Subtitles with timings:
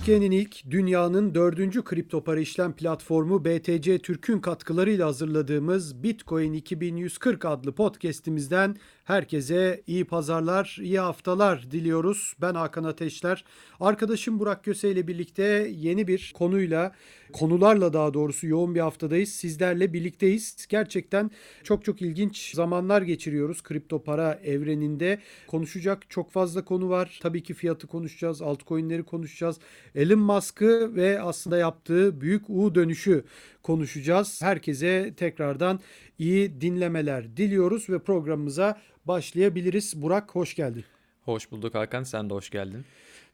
[0.00, 7.72] Türkiye'nin ilk, dünyanın dördüncü kripto para işlem platformu BTC Türk'ün katkılarıyla hazırladığımız Bitcoin 2140 adlı
[7.72, 8.76] podcast'imizden
[9.10, 12.34] herkese iyi pazarlar, iyi haftalar diliyoruz.
[12.40, 13.44] Ben Hakan Ateşler.
[13.80, 16.92] Arkadaşım Burak Köse ile birlikte yeni bir konuyla,
[17.32, 19.28] konularla daha doğrusu yoğun bir haftadayız.
[19.28, 20.66] Sizlerle birlikteyiz.
[20.68, 21.30] Gerçekten
[21.64, 25.18] çok çok ilginç zamanlar geçiriyoruz kripto para evreninde.
[25.46, 27.18] Konuşacak çok fazla konu var.
[27.22, 29.58] Tabii ki fiyatı konuşacağız, altcoin'leri konuşacağız.
[29.94, 33.24] Elon Musk'ı ve aslında yaptığı büyük U dönüşü
[33.62, 34.42] konuşacağız.
[34.42, 35.80] Herkese tekrardan
[36.18, 40.02] iyi dinlemeler diliyoruz ve programımıza başlayabiliriz.
[40.02, 40.84] Burak hoş geldin.
[41.24, 42.84] Hoş bulduk Hakan sen de hoş geldin.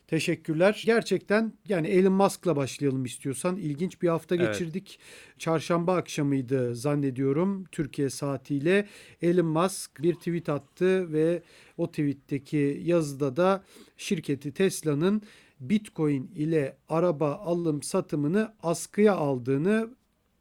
[0.07, 0.83] Teşekkürler.
[0.87, 3.57] Gerçekten yani Elon Musk'la başlayalım istiyorsan.
[3.57, 4.47] İlginç bir hafta evet.
[4.49, 4.99] geçirdik.
[5.39, 8.89] Çarşamba akşamıydı zannediyorum Türkiye saatiyle.
[9.23, 11.43] Elon Musk bir tweet attı ve
[11.79, 13.65] o tweetteki yazıda da
[13.97, 15.23] şirketi Tesla'nın
[15.61, 19.91] Bitcoin ile araba alım satımını askıya aldığını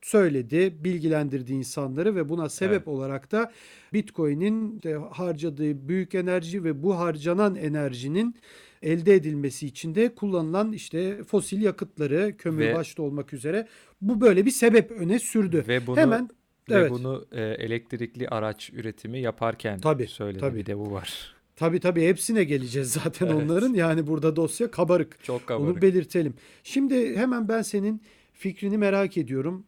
[0.05, 2.87] söyledi, bilgilendirdi insanları ve buna sebep evet.
[2.87, 3.51] olarak da
[3.93, 8.35] Bitcoin'in harcadığı büyük enerji ve bu harcanan enerjinin
[8.81, 13.67] elde edilmesi için de kullanılan işte fosil yakıtları, kömür ve, başta olmak üzere
[14.01, 15.65] bu böyle bir sebep öne sürdü.
[15.67, 16.29] Ve bunu Hemen
[16.69, 16.91] ve evet.
[16.91, 20.39] bunu e, elektrikli araç üretimi yaparken tabii, söyledi.
[20.39, 20.57] Tabii.
[20.57, 21.35] Bir de bu var.
[21.55, 23.35] Tabii tabii hepsine geleceğiz zaten evet.
[23.35, 23.73] onların.
[23.73, 25.23] Yani burada dosya kabarık.
[25.23, 25.75] Çok kabarık.
[25.75, 26.33] Onu belirtelim.
[26.63, 28.01] Şimdi hemen ben senin
[28.33, 29.65] fikrini merak ediyorum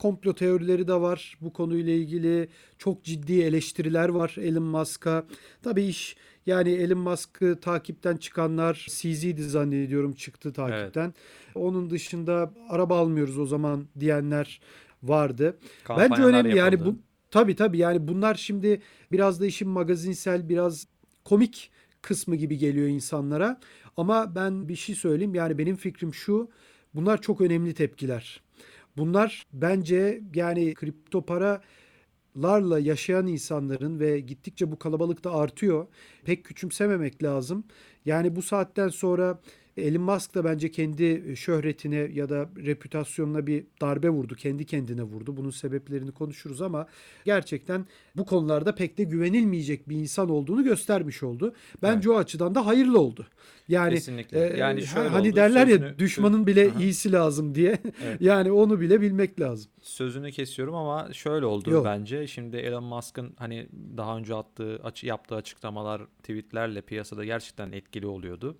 [0.00, 2.48] komplo teorileri de var bu konuyla ilgili.
[2.78, 5.24] Çok ciddi eleştiriler var Elon Musk'a.
[5.62, 11.04] Tabii iş yani Elon Musk'ı takipten çıkanlar CZ'di zannediyorum çıktı takipten.
[11.04, 11.14] Evet.
[11.54, 14.60] Onun dışında araba almıyoruz o zaman diyenler
[15.02, 15.58] vardı.
[15.88, 16.56] Bence önemli yapıldı.
[16.56, 16.98] yani bu
[17.30, 20.86] tabii tabii yani bunlar şimdi biraz da işin magazinsel biraz
[21.24, 21.70] komik
[22.02, 23.60] kısmı gibi geliyor insanlara.
[23.96, 26.50] Ama ben bir şey söyleyeyim yani benim fikrim şu
[26.94, 28.42] bunlar çok önemli tepkiler.
[28.96, 35.86] Bunlar bence yani kripto paralarla yaşayan insanların ve gittikçe bu kalabalık da artıyor.
[36.24, 37.64] Pek küçümsememek lazım.
[38.06, 39.40] Yani bu saatten sonra
[39.76, 44.34] Elon Musk da bence kendi şöhretine ya da reputasyonuna bir darbe vurdu.
[44.34, 45.36] Kendi kendine vurdu.
[45.36, 46.86] Bunun sebeplerini konuşuruz ama
[47.24, 51.54] gerçekten bu konularda pek de güvenilmeyecek bir insan olduğunu göstermiş oldu.
[51.82, 52.16] Bence evet.
[52.16, 53.26] o açıdan da hayırlı oldu.
[53.68, 54.54] Yani Kesinlikle.
[54.54, 56.80] E, yani şöyle hani oldu, derler sözünü, ya düşmanın bile Aha.
[56.80, 57.78] iyisi lazım diye.
[58.04, 58.16] Evet.
[58.20, 59.70] yani onu bile bilmek lazım.
[59.82, 61.84] Sözünü kesiyorum ama şöyle oldu Yok.
[61.84, 62.26] bence.
[62.26, 68.56] Şimdi Elon Musk'ın hani daha önce attığı yaptığı açıklamalar tweetlerle piyasada gerçekten etkili oluyordu.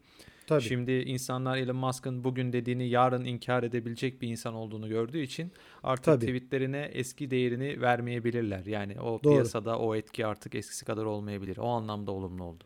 [0.47, 0.63] Tabii.
[0.63, 5.53] Şimdi insanlar Elon Musk'ın bugün dediğini yarın inkar edebilecek bir insan olduğunu gördüğü için
[5.83, 6.27] artık Tabii.
[6.27, 8.67] tweetlerine eski değerini vermeyebilirler.
[8.67, 9.33] Yani o Doğru.
[9.33, 11.57] piyasada o etki artık eskisi kadar olmayabilir.
[11.57, 12.65] O anlamda olumlu oldu.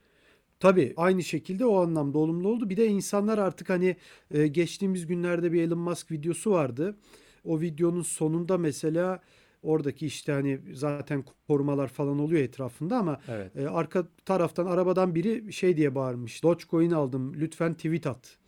[0.61, 2.71] Tabii aynı şekilde o anlamda olumlu oldu.
[2.71, 3.97] Bir de insanlar artık hani
[4.31, 6.97] e, geçtiğimiz günlerde bir Elon Musk videosu vardı.
[7.45, 9.21] O videonun sonunda mesela
[9.65, 13.57] Oradaki işte hani zaten korumalar falan oluyor etrafında ama evet.
[13.57, 16.43] e, arka taraftan arabadan biri şey diye bağırmış.
[16.43, 18.39] Dogecoin aldım lütfen tweet at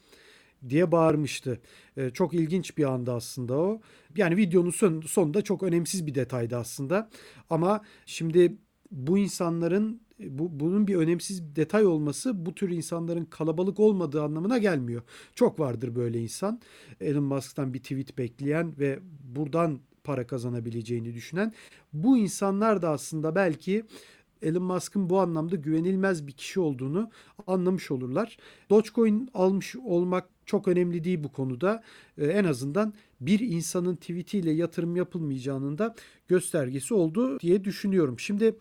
[0.69, 1.60] diye bağırmıştı.
[1.97, 3.81] E, çok ilginç bir anda aslında o.
[4.16, 7.10] Yani videonun son, sonunda çok önemsiz bir detaydı aslında.
[7.50, 8.56] Ama şimdi
[8.91, 15.03] bu insanların bu, bunun bir önemsiz detay olması bu tür insanların kalabalık olmadığı anlamına gelmiyor.
[15.34, 16.60] Çok vardır böyle insan.
[17.00, 21.52] Elon Musk'tan bir tweet bekleyen ve buradan para kazanabileceğini düşünen
[21.92, 23.84] bu insanlar da aslında belki
[24.42, 27.10] Elon Musk'ın bu anlamda güvenilmez bir kişi olduğunu
[27.46, 28.36] anlamış olurlar.
[28.70, 31.82] Dogecoin almış olmak çok önemli değil bu konuda.
[32.18, 35.94] Ee, en azından bir insanın tweetiyle yatırım yapılmayacağının da
[36.28, 38.18] göstergesi oldu diye düşünüyorum.
[38.20, 38.56] Şimdi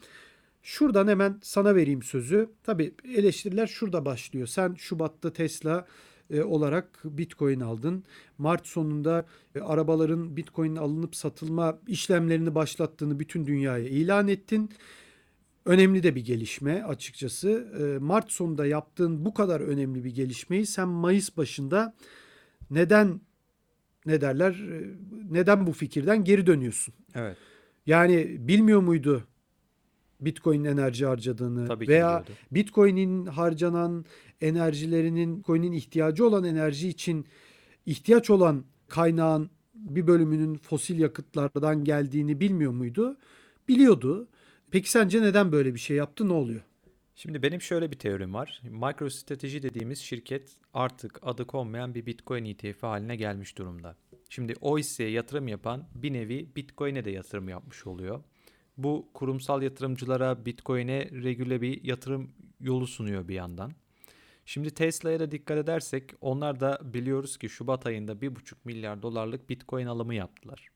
[0.63, 2.49] şuradan hemen sana vereyim sözü.
[2.63, 4.47] Tabii eleştiriler şurada başlıyor.
[4.47, 5.85] Sen Şubat'ta Tesla
[6.29, 8.03] e, olarak Bitcoin aldın.
[8.37, 9.25] Mart sonunda
[9.55, 14.69] e, arabaların Bitcoin alınıp satılma işlemlerini başlattığını bütün dünyaya ilan ettin.
[15.65, 17.49] Önemli de bir gelişme açıkçası.
[17.79, 21.95] E, Mart sonunda yaptığın bu kadar önemli bir gelişmeyi sen Mayıs başında
[22.71, 23.21] neden
[24.05, 24.63] ne derler
[25.31, 26.93] neden bu fikirden geri dönüyorsun?
[27.15, 27.37] Evet.
[27.85, 29.23] Yani bilmiyor muydu
[30.21, 32.23] Bitcoin enerji harcadığını Tabii veya.
[32.51, 34.05] Bitcoin'in harcanan
[34.41, 37.25] enerjilerinin coin'in ihtiyacı olan enerji için
[37.85, 43.17] ihtiyaç olan kaynağın bir bölümünün fosil yakıtlardan geldiğini bilmiyor muydu?
[43.67, 44.27] Biliyordu.
[44.71, 46.29] Peki sence neden böyle bir şey yaptı?
[46.29, 46.61] Ne oluyor?
[47.15, 48.61] Şimdi benim şöyle bir teorim var.
[48.63, 53.95] MicroStrategy dediğimiz şirket artık adı konmayan bir Bitcoin ETF haline gelmiş durumda.
[54.29, 58.23] Şimdi o hisseye yatırım yapan bir nevi Bitcoin'e de yatırım yapmış oluyor.
[58.77, 63.71] Bu kurumsal yatırımcılara Bitcoin'e regüle bir yatırım yolu sunuyor bir yandan.
[64.45, 69.85] Şimdi Tesla'ya da dikkat edersek onlar da biliyoruz ki Şubat ayında 1,5 milyar dolarlık Bitcoin
[69.85, 70.69] alımı yaptılar.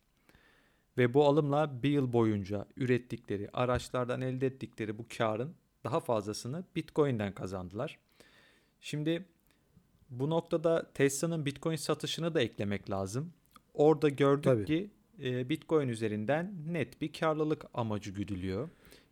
[0.98, 7.34] Ve bu alımla bir yıl boyunca ürettikleri araçlardan elde ettikleri bu karın daha fazlasını Bitcoin'den
[7.34, 8.00] kazandılar.
[8.82, 9.26] Şimdi
[10.10, 13.34] bu noktada Tesla'nın Bitcoin satışını da eklemek lazım.
[13.74, 14.66] Orada gördük Tabii.
[14.66, 14.92] ki
[15.24, 18.70] e, Bitcoin üzerinden net bir karlılık amacı güdülüyor.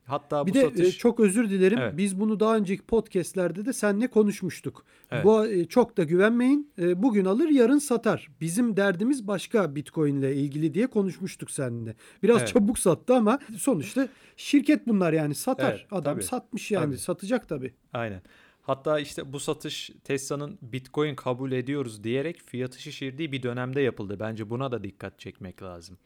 [0.07, 0.97] Hatta bir bu de e, satış...
[0.97, 1.77] çok özür dilerim.
[1.77, 1.97] Evet.
[1.97, 4.85] Biz bunu daha önceki podcastlerde de seninle konuşmuştuk.
[5.11, 5.25] Evet.
[5.25, 6.71] Bu e, çok da güvenmeyin.
[6.77, 8.27] Bugün alır, yarın satar.
[8.41, 11.95] Bizim derdimiz başka Bitcoin ile ilgili diye konuşmuştuk seninle.
[12.23, 12.47] Biraz evet.
[12.47, 14.07] çabuk sattı ama sonuçta
[14.37, 15.71] şirket bunlar yani satar.
[15.71, 16.23] Evet, Adam tabii.
[16.23, 16.85] satmış yani.
[16.85, 16.97] Tabii.
[16.97, 17.73] Satacak tabii.
[17.93, 18.21] Aynen.
[18.67, 24.19] Hatta işte bu satış Tesla'nın Bitcoin kabul ediyoruz diyerek fiyatı şişirdiği bir dönemde yapıldı.
[24.19, 25.97] Bence buna da dikkat çekmek lazım.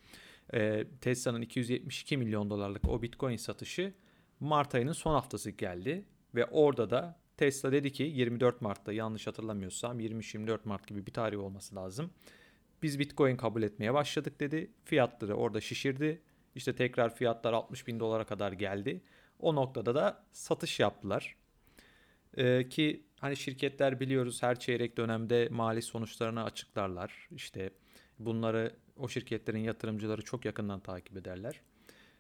[0.54, 3.94] Ee, Tesla'nın 272 milyon dolarlık o Bitcoin satışı
[4.40, 6.06] Mart ayının son haftası geldi.
[6.36, 11.40] Ve orada da Tesla dedi ki 24 Mart'ta yanlış hatırlamıyorsam 23-24 Mart gibi bir tarih
[11.40, 12.12] olması lazım.
[12.84, 14.72] Biz Bitcoin kabul etmeye başladık dedi.
[14.86, 16.22] Fiyatları orada şişirdi.
[16.56, 19.02] İşte tekrar fiyatlar 60 bin dolara kadar geldi.
[19.40, 21.41] O noktada da satış yaptılar.
[22.38, 27.28] Ee, ki hani şirketler biliyoruz her çeyrek dönemde mali sonuçlarını açıklarlar.
[27.32, 27.70] İşte
[28.20, 31.62] bunları o şirketlerin yatırımcıları çok yakından takip ederler.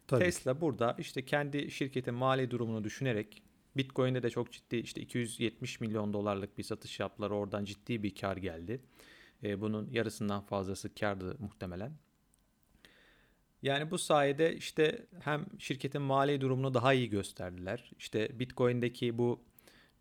[0.07, 0.23] Tabii.
[0.23, 3.43] Tesla burada işte kendi şirketin mali durumunu düşünerek
[3.77, 7.29] Bitcoin'de de çok ciddi işte 270 milyon dolarlık bir satış yaptılar.
[7.29, 8.81] Oradan ciddi bir kar geldi.
[9.43, 11.93] Ee, bunun yarısından fazlası kardı muhtemelen.
[13.61, 17.91] Yani bu sayede işte hem şirketin mali durumunu daha iyi gösterdiler.
[17.97, 19.43] İşte Bitcoin'deki bu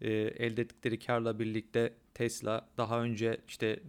[0.01, 3.81] e, elde ettikleri karla birlikte Tesla daha önce işte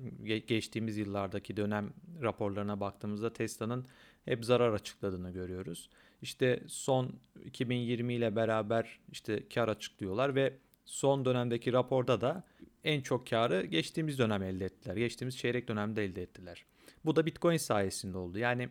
[0.48, 3.86] geçtiğimiz yıllardaki dönem raporlarına baktığımızda Tesla'nın
[4.26, 5.90] hep zarar açıkladığını görüyoruz.
[6.22, 7.14] İşte son
[7.46, 10.54] 2020 ile beraber işte kar açıklıyorlar ve
[10.86, 12.44] son dönemdeki raporda da
[12.84, 14.96] en çok karı geçtiğimiz dönem elde ettiler.
[14.96, 16.66] Geçtiğimiz çeyrek dönemde elde ettiler.
[17.06, 18.40] Bu da Bitcoin sayesinde oldu.
[18.40, 18.70] Yani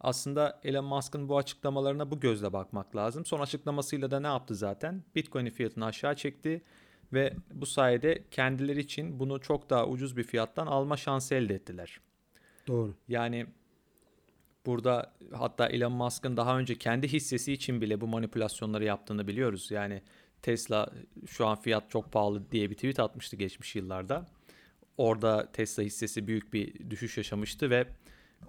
[0.00, 3.24] aslında Elon Musk'ın bu açıklamalarına bu gözle bakmak lazım.
[3.24, 5.02] Son açıklamasıyla da ne yaptı zaten?
[5.14, 6.62] Bitcoin'in fiyatını aşağı çekti
[7.12, 12.00] ve bu sayede kendileri için bunu çok daha ucuz bir fiyattan alma şansı elde ettiler.
[12.66, 12.94] Doğru.
[13.08, 13.46] Yani
[14.66, 19.70] burada hatta Elon Musk'ın daha önce kendi hissesi için bile bu manipülasyonları yaptığını biliyoruz.
[19.70, 20.02] Yani
[20.42, 20.90] Tesla
[21.26, 24.26] şu an fiyat çok pahalı diye bir tweet atmıştı geçmiş yıllarda.
[24.96, 27.86] Orada Tesla hissesi büyük bir düşüş yaşamıştı ve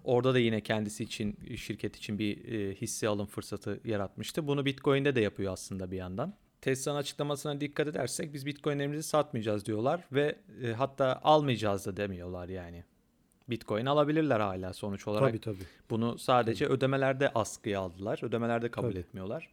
[0.03, 4.47] Orada da yine kendisi için, şirket için bir e, hisse alım fırsatı yaratmıştı.
[4.47, 6.33] Bunu Bitcoin'de de yapıyor aslında bir yandan.
[6.61, 12.83] Tesla'nın açıklamasına dikkat edersek biz Bitcoin'lerimizi satmayacağız diyorlar ve e, hatta almayacağız da demiyorlar yani.
[13.49, 15.29] Bitcoin alabilirler hala sonuç olarak.
[15.29, 15.67] Tabii tabii.
[15.89, 16.75] Bunu sadece tabii.
[16.75, 18.19] ödemelerde askıya aldılar.
[18.23, 18.99] Ödemelerde kabul tabii.
[18.99, 19.49] etmiyorlar.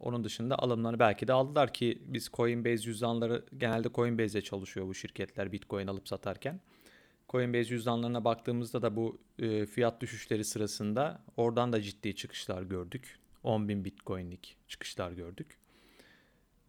[0.00, 5.52] Onun dışında alımlarını belki de aldılar ki biz Coinbase cüzdanları genelde Coinbase'e çalışıyor bu şirketler
[5.52, 6.60] Bitcoin alıp satarken.
[7.28, 13.18] Coinbase cüzdanlarına baktığımızda da bu e, fiyat düşüşleri sırasında oradan da ciddi çıkışlar gördük.
[13.44, 15.58] 10.000 Bitcoin'lik çıkışlar gördük.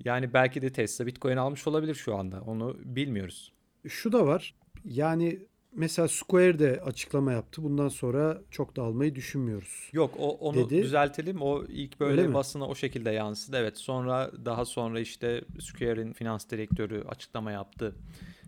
[0.05, 2.41] Yani belki de Tesla Bitcoin almış olabilir şu anda.
[2.41, 3.53] Onu bilmiyoruz.
[3.87, 4.55] Şu da var.
[4.85, 5.39] Yani
[5.71, 7.63] mesela Square de açıklama yaptı.
[7.63, 9.89] Bundan sonra çok da almayı düşünmüyoruz.
[9.93, 10.83] Yok o onu dedi.
[10.83, 11.41] düzeltelim.
[11.41, 12.71] O ilk böyle Öyle basına mi?
[12.71, 13.57] o şekilde yansıdı.
[13.57, 17.95] Evet sonra daha sonra işte Square'in finans direktörü açıklama yaptı.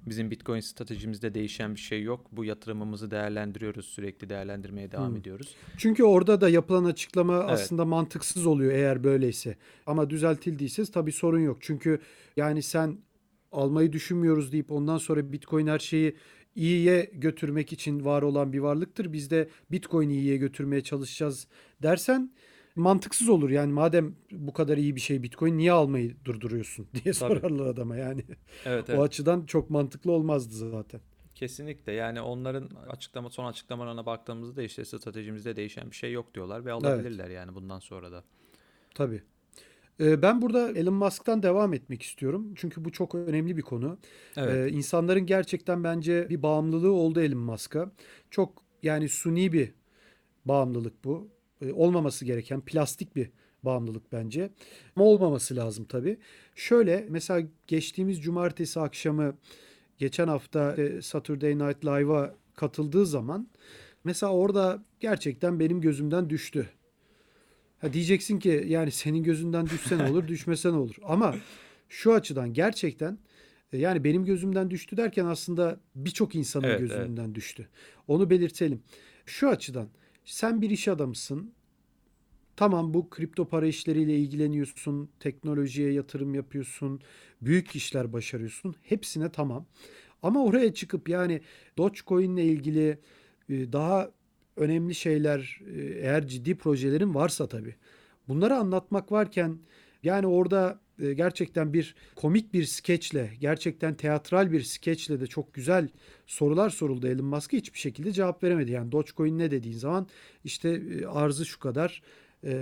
[0.10, 2.26] Bizim Bitcoin stratejimizde değişen bir şey yok.
[2.32, 3.86] Bu yatırımımızı değerlendiriyoruz.
[3.86, 5.18] Sürekli değerlendirmeye devam hmm.
[5.18, 5.56] ediyoruz.
[5.78, 7.50] Çünkü orada da yapılan açıklama evet.
[7.50, 9.58] aslında mantıksız oluyor eğer böyleyse.
[9.86, 11.58] Ama düzeltildiyse tabii sorun yok.
[11.62, 12.00] Çünkü
[12.38, 12.98] yani sen
[13.52, 16.16] almayı düşünmüyoruz deyip ondan sonra Bitcoin her şeyi
[16.56, 19.14] iyiye götürmek için var olan bir varlıktır.
[19.14, 21.48] Biz de Bitcoin'i iyiye götürmeye çalışacağız
[21.84, 22.32] dersen
[22.78, 23.50] mantıksız olur.
[23.50, 27.14] Yani madem bu kadar iyi bir şey Bitcoin niye almayı durduruyorsun diye Tabii.
[27.14, 28.24] sorarlar adama yani.
[28.66, 29.00] Evet, evet.
[29.00, 31.02] O açıdan çok mantıklı olmazdı zaten.
[31.36, 36.66] Kesinlikle yani onların açıklama son açıklamalarına baktığımızda da işte stratejimizde değişen bir şey yok diyorlar
[36.66, 37.36] ve alabilirler evet.
[37.36, 38.24] yani bundan sonra da.
[38.96, 39.22] Tabii.
[40.00, 42.54] Ee, ben burada Elon Musk'tan devam etmek istiyorum.
[42.56, 43.98] Çünkü bu çok önemli bir konu.
[44.38, 44.56] Evet.
[44.56, 47.92] Ee, insanların gerçekten bence bir bağımlılığı oldu Elon Musk'a.
[48.32, 49.74] Çok yani suni bir
[50.46, 51.37] bağımlılık bu.
[51.62, 53.30] E, olmaması gereken plastik bir
[53.64, 54.50] bağımlılık bence.
[54.96, 56.18] Ama olmaması lazım tabii.
[56.56, 59.38] Şöyle mesela geçtiğimiz cumartesi akşamı
[59.98, 63.48] geçen hafta e, Saturday Night Live'a katıldığı zaman
[64.04, 66.70] mesela orada gerçekten benim gözümden düştü.
[67.80, 70.96] Ha diyeceksin ki yani senin gözünden düşsen olur, düşmesen olur.
[71.04, 71.36] Ama
[71.90, 73.18] şu açıdan gerçekten
[73.74, 77.36] e, yani benim gözümden düştü derken aslında birçok insanın evet, gözünden evet.
[77.36, 77.68] düştü.
[78.08, 78.84] Onu belirtelim.
[79.26, 79.90] Şu açıdan
[80.28, 81.54] sen bir iş adamısın.
[82.56, 87.02] tamam bu kripto para işleriyle ilgileniyorsun, teknolojiye yatırım yapıyorsun,
[87.42, 88.76] büyük işler başarıyorsun.
[88.82, 89.66] Hepsine tamam.
[90.24, 91.42] Ama oraya çıkıp yani
[91.78, 93.00] Dogecoin ile ilgili
[93.50, 94.12] e, daha
[94.58, 97.76] önemli şeyler e, eğer ciddi projelerin varsa tabii.
[98.28, 99.60] Bunları anlatmak varken
[100.04, 105.90] yani orada gerçekten bir komik bir skeçle, gerçekten teatral bir skeçle de çok güzel
[106.26, 108.72] sorular soruldu Elon Musk'a hiçbir şekilde cevap veremedi.
[108.72, 110.08] Yani Dogecoin ne dediğin zaman
[110.44, 112.02] işte arzı şu kadar,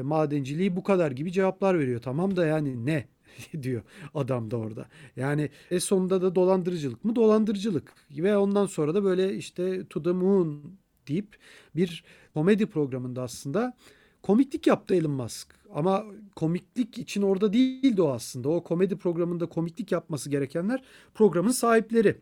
[0.01, 2.01] madenciliği bu kadar gibi cevaplar veriyor.
[2.01, 3.07] Tamam da yani ne?
[3.63, 3.81] diyor
[4.13, 4.87] adam da orada.
[5.15, 7.15] Yani e sonunda da dolandırıcılık mı?
[7.15, 7.93] Dolandırıcılık.
[8.11, 10.77] Ve ondan sonra da böyle işte to the moon
[11.07, 11.37] deyip
[11.75, 13.77] bir komedi programında aslında
[14.25, 15.47] komiklik yaptı Elon Musk.
[15.73, 16.05] Ama
[16.35, 18.49] komiklik için orada değildi o aslında.
[18.49, 22.17] O komedi programında komiklik yapması gerekenler programın sahipleri.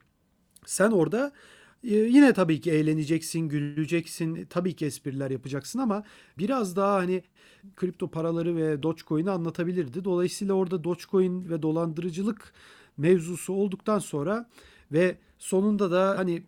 [0.66, 1.32] Sen orada
[1.84, 6.04] ee, yine tabii ki eğleneceksin, güleceksin, tabii ki espriler yapacaksın ama
[6.38, 7.24] biraz daha hani
[7.76, 10.04] kripto paraları ve Dogecoin'i anlatabilirdi.
[10.04, 12.54] Dolayısıyla orada Dogecoin ve dolandırıcılık
[12.98, 14.50] mevzusu olduktan sonra
[14.92, 16.44] ve sonunda da hani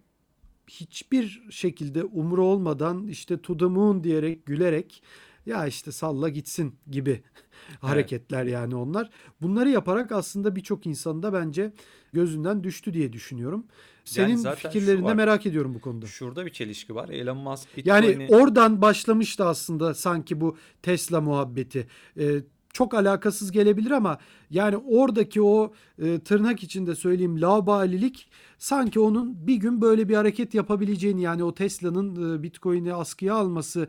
[0.67, 5.03] hiçbir şekilde umru olmadan işte to the moon diyerek gülerek
[5.45, 7.23] ya işte salla gitsin gibi
[7.81, 8.53] hareketler evet.
[8.53, 9.09] yani onlar.
[9.41, 11.73] Bunları yaparak aslında birçok insanın da bence
[12.13, 13.65] gözünden düştü diye düşünüyorum.
[14.05, 16.07] Senin yani fikirlerini de merak ediyorum bu konuda.
[16.07, 17.09] Şurada bir çelişki var.
[17.09, 18.05] Elon Musk Bitcoin'i...
[18.05, 21.87] Yani oradan başlamıştı aslında sanki bu Tesla muhabbeti.
[22.19, 22.41] Ee,
[22.75, 24.17] çok alakasız gelebilir ama
[24.49, 28.27] yani oradaki o e, tırnak içinde söyleyeyim laubalilik
[28.57, 33.87] sanki onun bir gün böyle bir hareket yapabileceğini yani o Tesla'nın e, Bitcoin'i askıya alması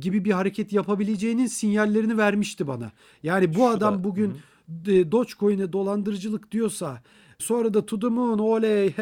[0.00, 2.92] gibi bir hareket yapabileceğinin sinyallerini vermişti bana.
[3.22, 5.12] Yani bu Şu adam da, bugün hı.
[5.12, 7.02] Dogecoin'e dolandırıcılık diyorsa
[7.38, 8.94] sonra da to the moon oley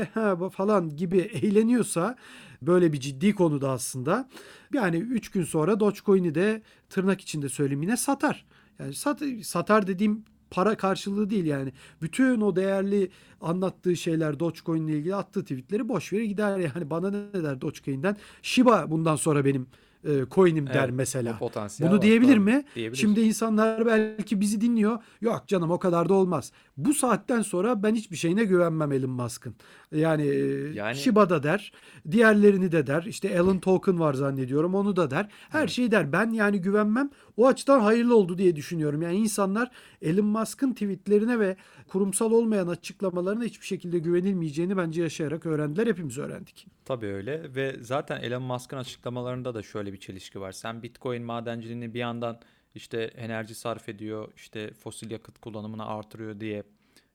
[0.52, 2.16] falan gibi eğleniyorsa
[2.62, 4.28] böyle bir ciddi konuda aslında
[4.74, 8.46] yani 3 gün sonra Dogecoin'i de tırnak içinde söyleyeyim yine satar.
[8.78, 11.72] Yani sat, satar dediğim para karşılığı değil yani.
[12.02, 17.10] Bütün o değerli anlattığı şeyler Dogecoin ile ilgili attığı tweetleri boş verir gider yani bana
[17.10, 18.16] ne der Dogecoin'den.
[18.42, 19.66] Shiba bundan sonra benim
[20.06, 21.38] e, coin'im der mesela.
[21.80, 22.64] Bunu diyebilir mi?
[22.74, 23.00] Diyebilir.
[23.00, 24.98] Şimdi insanlar belki bizi dinliyor.
[25.20, 26.52] Yok canım o kadar da olmaz.
[26.76, 29.54] Bu saatten sonra ben hiçbir şeyine güvenmem Elon Musk'ın.
[29.92, 31.72] Yani, e, yani Shiba da der.
[32.10, 33.02] Diğerlerini de der.
[33.02, 34.74] İşte Alan Token var zannediyorum.
[34.74, 35.28] Onu da der.
[35.48, 35.70] Her evet.
[35.70, 36.12] şeyi der.
[36.12, 37.10] Ben yani güvenmem.
[37.36, 39.02] O açıdan hayırlı oldu diye düşünüyorum.
[39.02, 39.70] Yani insanlar
[40.02, 41.56] Elon Musk'ın tweetlerine ve
[41.88, 45.86] kurumsal olmayan açıklamalarına hiçbir şekilde güvenilmeyeceğini bence yaşayarak öğrendiler.
[45.86, 46.66] Hepimiz öğrendik.
[46.84, 50.52] Tabii öyle ve zaten Elon Musk'ın açıklamalarında da şöyle bir çelişki var.
[50.52, 52.40] Sen Bitcoin madenciliğini bir yandan
[52.74, 56.62] işte enerji sarf ediyor, işte fosil yakıt kullanımını artırıyor diye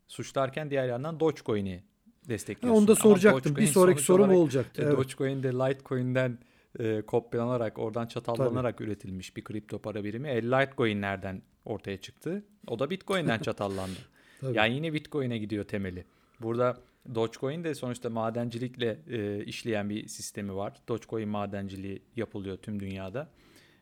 [0.07, 1.83] suçlarken diğer yandan Dogecoin'i
[2.29, 2.81] destekliyorsun.
[2.81, 3.55] onu da soracaktım.
[3.55, 4.81] Bir sonraki sorum olarak, olacaktı.
[4.81, 4.97] E, evet.
[4.97, 6.39] Dogecoin de Litecoin'den
[6.79, 8.87] e, kopyalanarak, oradan çatallanarak Tabii.
[8.87, 10.27] üretilmiş bir kripto para birimi.
[10.29, 12.43] E, Litecoin nereden ortaya çıktı?
[12.67, 13.99] O da Bitcoin'den çatallandı.
[14.41, 14.57] Tabii.
[14.57, 16.05] Yani yine Bitcoin'e gidiyor temeli.
[16.39, 16.77] Burada
[17.15, 20.73] Dogecoin de sonuçta madencilikle e, işleyen bir sistemi var.
[20.87, 23.29] Dogecoin madenciliği yapılıyor tüm dünyada.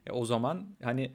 [0.08, 1.12] E, o zaman hani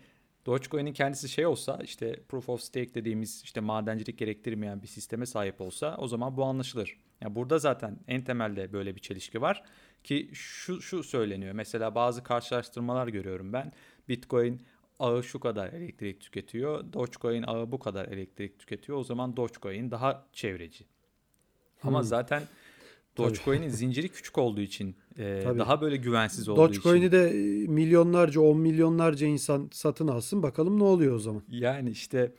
[0.47, 5.61] Dogecoin'in kendisi şey olsa işte proof of stake dediğimiz işte madencilik gerektirmeyen bir sisteme sahip
[5.61, 6.99] olsa o zaman bu anlaşılır.
[7.21, 9.63] Yani burada zaten en temelde böyle bir çelişki var
[10.05, 11.53] ki şu şu söyleniyor.
[11.53, 13.73] Mesela bazı karşılaştırmalar görüyorum ben.
[14.09, 14.63] Bitcoin
[14.99, 16.93] ağı şu kadar elektrik tüketiyor.
[16.93, 18.99] Dogecoin ağı bu kadar elektrik tüketiyor.
[18.99, 20.85] O zaman Dogecoin daha çevreci.
[21.83, 22.07] Ama hmm.
[22.07, 22.43] zaten
[23.17, 27.13] Dogecoin'in zinciri küçük olduğu için e, daha böyle güvensiz olduğu Dogecoin'i için.
[27.13, 30.43] Dogecoin'i de milyonlarca, on milyonlarca insan satın alsın.
[30.43, 31.43] Bakalım ne oluyor o zaman.
[31.49, 32.33] Yani işte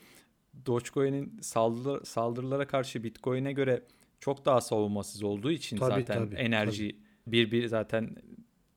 [0.66, 3.84] Dogecoin'in saldırı, saldırılara karşı Bitcoin'e göre
[4.20, 7.32] çok daha savunmasız olduğu için tabii, zaten tabii, enerji tabii.
[7.32, 8.16] bir bir zaten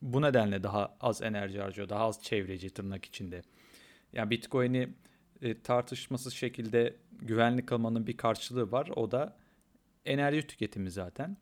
[0.03, 1.89] bu nedenle daha az enerji harcıyor.
[1.89, 3.43] Daha az çevreci tırnak içinde.
[4.13, 4.89] Yani Bitcoin'i
[5.43, 8.91] e, tartışmasız şekilde güvenli kılmanın bir karşılığı var.
[8.97, 9.37] O da
[10.05, 11.37] enerji tüketimi zaten.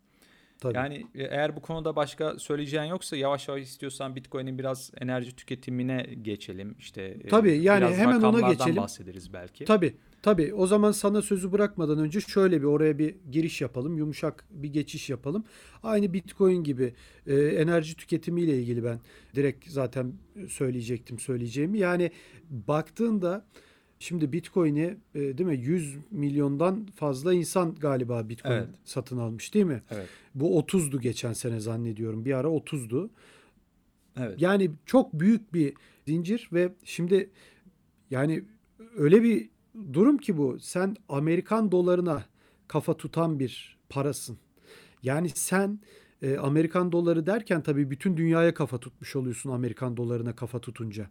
[0.61, 0.77] Tabii.
[0.77, 6.07] Yani e, eğer bu konuda başka söyleyeceğin yoksa yavaş yavaş istiyorsan Bitcoin'in biraz enerji tüketimine
[6.23, 6.75] geçelim.
[6.79, 8.77] İşte e, Tabii yani hemen ona geçelim.
[8.77, 9.65] bahsederiz belki.
[9.65, 9.95] Tabii.
[10.23, 13.99] Tabii o zaman sana sözü bırakmadan önce şöyle bir oraya bir giriş yapalım.
[13.99, 15.45] Yumuşak bir geçiş yapalım.
[15.83, 16.95] Aynı Bitcoin gibi
[17.27, 19.01] e, enerji tüketimiyle ilgili ben
[19.35, 20.13] direkt zaten
[20.49, 21.79] söyleyecektim söyleyeceğimi.
[21.79, 22.11] Yani
[22.51, 23.45] baktığında
[23.99, 28.69] Şimdi Bitcoin'i e, değil mi 100 milyondan fazla insan galiba Bitcoin evet.
[28.85, 29.83] satın almış değil mi?
[29.91, 30.09] Evet.
[30.35, 32.25] Bu 30'du geçen sene zannediyorum.
[32.25, 33.11] Bir ara 30'du.
[34.17, 34.43] Evet.
[34.43, 35.75] Yani çok büyük bir
[36.07, 37.31] zincir ve şimdi
[38.11, 38.45] yani
[38.97, 39.49] öyle bir
[39.93, 40.59] durum ki bu.
[40.61, 42.25] Sen Amerikan dolarına
[42.69, 44.39] kafa tutan bir parasın.
[45.03, 45.81] Yani sen
[46.23, 51.07] e, Amerikan doları derken tabii bütün dünyaya kafa tutmuş oluyorsun Amerikan dolarına kafa tutunca.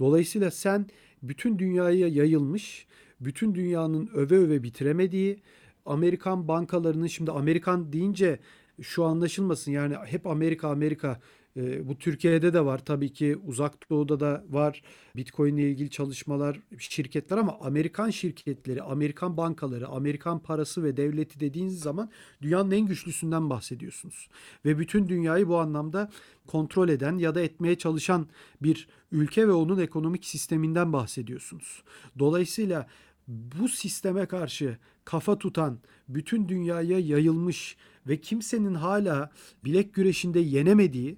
[0.00, 0.86] Dolayısıyla sen
[1.22, 2.86] bütün dünyaya yayılmış,
[3.20, 5.42] bütün dünyanın öve öve bitiremediği
[5.86, 8.38] Amerikan bankalarının şimdi Amerikan deyince
[8.82, 11.20] şu anlaşılmasın yani hep Amerika Amerika
[11.56, 14.82] e, bu Türkiye'de de var tabii ki uzak doğuda da var
[15.16, 21.80] Bitcoin ile ilgili çalışmalar şirketler ama Amerikan şirketleri, Amerikan bankaları, Amerikan parası ve devleti dediğiniz
[21.80, 22.10] zaman
[22.42, 24.28] dünyanın en güçlüsünden bahsediyorsunuz.
[24.64, 26.10] Ve bütün dünyayı bu anlamda
[26.46, 28.26] kontrol eden ya da etmeye çalışan
[28.62, 31.82] bir ülke ve onun ekonomik sisteminden bahsediyorsunuz.
[32.18, 32.86] Dolayısıyla
[33.28, 35.78] bu sisteme karşı kafa tutan,
[36.08, 39.30] bütün dünyaya yayılmış ve kimsenin hala
[39.64, 41.16] bilek güreşinde yenemediği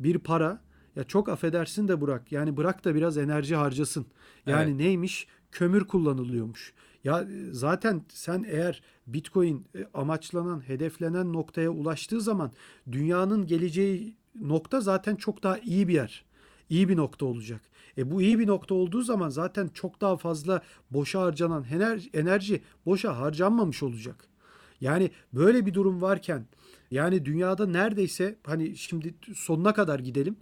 [0.00, 0.60] bir para
[0.96, 2.32] ya çok affedersin de bırak.
[2.32, 4.06] Yani bırak da biraz enerji harcasın.
[4.46, 4.80] Yani evet.
[4.80, 5.26] neymiş?
[5.52, 6.72] Kömür kullanılıyormuş.
[7.04, 12.52] Ya e, zaten sen eğer Bitcoin e, amaçlanan, hedeflenen noktaya ulaştığı zaman
[12.92, 16.24] dünyanın geleceği nokta zaten çok daha iyi bir yer.
[16.70, 17.60] İyi bir nokta olacak.
[17.98, 22.62] E bu iyi bir nokta olduğu zaman zaten çok daha fazla boşa harcanan enerji, enerji
[22.86, 24.28] boşa harcanmamış olacak.
[24.80, 26.46] Yani böyle bir durum varken
[26.90, 30.36] yani dünyada neredeyse hani şimdi sonuna kadar gidelim.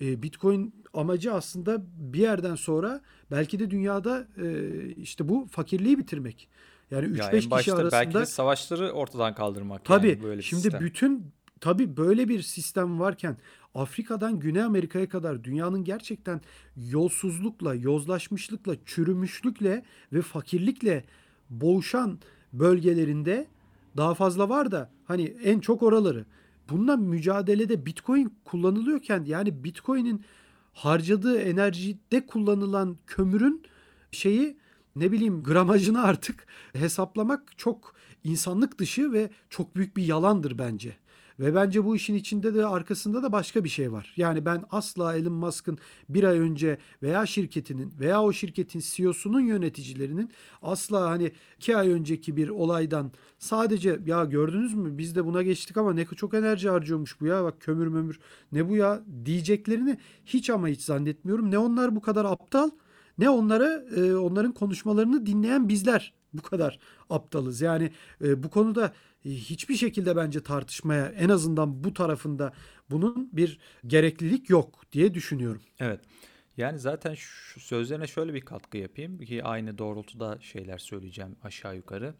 [0.00, 3.00] E, Bitcoin amacı aslında bir yerden sonra
[3.30, 6.48] belki de dünyada e, işte bu fakirliği bitirmek.
[6.90, 9.84] Yani 3-5 kişi arasında belki de savaşları ortadan kaldırmak.
[9.84, 10.80] Tabii yani böyle şimdi sistem.
[10.80, 13.36] bütün tabii böyle bir sistem varken
[13.74, 16.40] Afrika'dan Güney Amerika'ya kadar dünyanın gerçekten
[16.76, 21.04] yolsuzlukla, yozlaşmışlıkla, çürümüşlükle ve fakirlikle
[21.50, 22.18] boğuşan
[22.52, 23.46] bölgelerinde
[23.96, 26.24] daha fazla var da hani en çok oraları.
[26.70, 30.24] Bununla mücadelede Bitcoin kullanılıyorken yani Bitcoin'in
[30.72, 33.62] harcadığı enerjide kullanılan kömürün
[34.10, 34.56] şeyi
[34.96, 40.96] ne bileyim gramajını artık hesaplamak çok insanlık dışı ve çok büyük bir yalandır bence.
[41.38, 44.14] Ve bence bu işin içinde de arkasında da başka bir şey var.
[44.16, 45.78] Yani ben asla Elon Musk'ın
[46.08, 50.30] bir ay önce veya şirketinin veya o şirketin CEO'sunun yöneticilerinin
[50.62, 55.76] asla hani iki ay önceki bir olaydan sadece ya gördünüz mü biz de buna geçtik
[55.76, 58.18] ama ne çok enerji harcıyormuş bu ya bak kömür mömür
[58.52, 61.50] ne bu ya diyeceklerini hiç ama hiç zannetmiyorum.
[61.50, 62.70] Ne onlar bu kadar aptal
[63.18, 66.78] ne onlara e, onların konuşmalarını dinleyen bizler bu kadar
[67.10, 67.60] aptalız.
[67.60, 67.90] Yani
[68.24, 68.92] e, bu konuda
[69.24, 72.52] e, hiçbir şekilde bence tartışmaya en azından bu tarafında
[72.90, 75.62] bunun bir gereklilik yok diye düşünüyorum.
[75.80, 76.00] Evet.
[76.56, 82.14] Yani zaten şu sözlerine şöyle bir katkı yapayım ki aynı doğrultuda şeyler söyleyeceğim aşağı yukarı.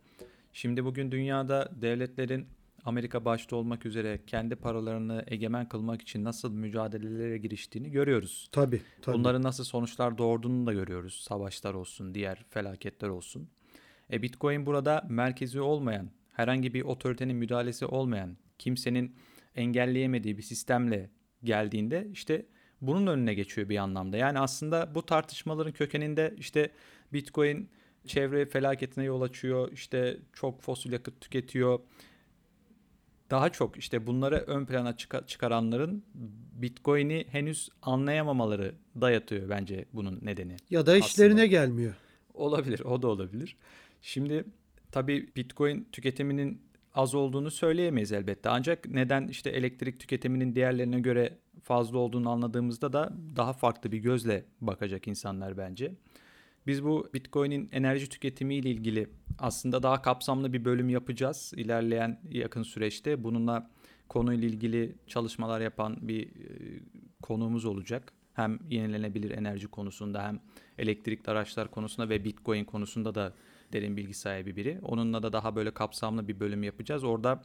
[0.52, 2.46] Şimdi bugün dünyada devletlerin
[2.84, 8.48] Amerika başta olmak üzere kendi paralarını egemen kılmak için nasıl mücadelelere giriştiğini görüyoruz.
[8.52, 9.16] Tabii, tabii.
[9.16, 11.14] Bunların nasıl sonuçlar doğurduğunu da görüyoruz.
[11.28, 13.48] Savaşlar olsun, diğer felaketler olsun.
[14.12, 19.16] E Bitcoin burada merkezi olmayan, herhangi bir otoritenin müdahalesi olmayan, kimsenin
[19.56, 21.10] engelleyemediği bir sistemle
[21.44, 22.46] geldiğinde işte
[22.80, 24.16] bunun önüne geçiyor bir anlamda.
[24.16, 26.70] Yani aslında bu tartışmaların kökeninde işte
[27.12, 27.68] Bitcoin
[28.06, 31.80] çevre felaketine yol açıyor, işte çok fosil yakıt tüketiyor.
[33.30, 36.04] Daha çok işte bunları ön plana çıkaranların
[36.52, 40.56] Bitcoin'i henüz anlayamamaları dayatıyor bence bunun nedeni.
[40.70, 41.46] Ya da işlerine aslında.
[41.46, 41.94] gelmiyor.
[42.34, 43.56] Olabilir, o da olabilir.
[44.02, 44.44] Şimdi
[44.92, 46.62] tabii Bitcoin tüketiminin
[46.94, 48.48] az olduğunu söyleyemeyiz elbette.
[48.48, 54.44] Ancak neden işte elektrik tüketiminin diğerlerine göre fazla olduğunu anladığımızda da daha farklı bir gözle
[54.60, 55.92] bakacak insanlar bence.
[56.66, 59.08] Biz bu Bitcoin'in enerji tüketimi ile ilgili
[59.38, 63.24] aslında daha kapsamlı bir bölüm yapacağız ilerleyen yakın süreçte.
[63.24, 63.70] Bununla
[64.08, 66.28] konuyla ilgili çalışmalar yapan bir e,
[67.22, 68.12] konuğumuz olacak.
[68.34, 70.40] Hem yenilenebilir enerji konusunda hem
[70.78, 73.34] elektrikli araçlar konusunda ve Bitcoin konusunda da
[73.72, 74.78] derin bilgi sahibi biri.
[74.82, 77.04] Onunla da daha böyle kapsamlı bir bölüm yapacağız.
[77.04, 77.42] Orada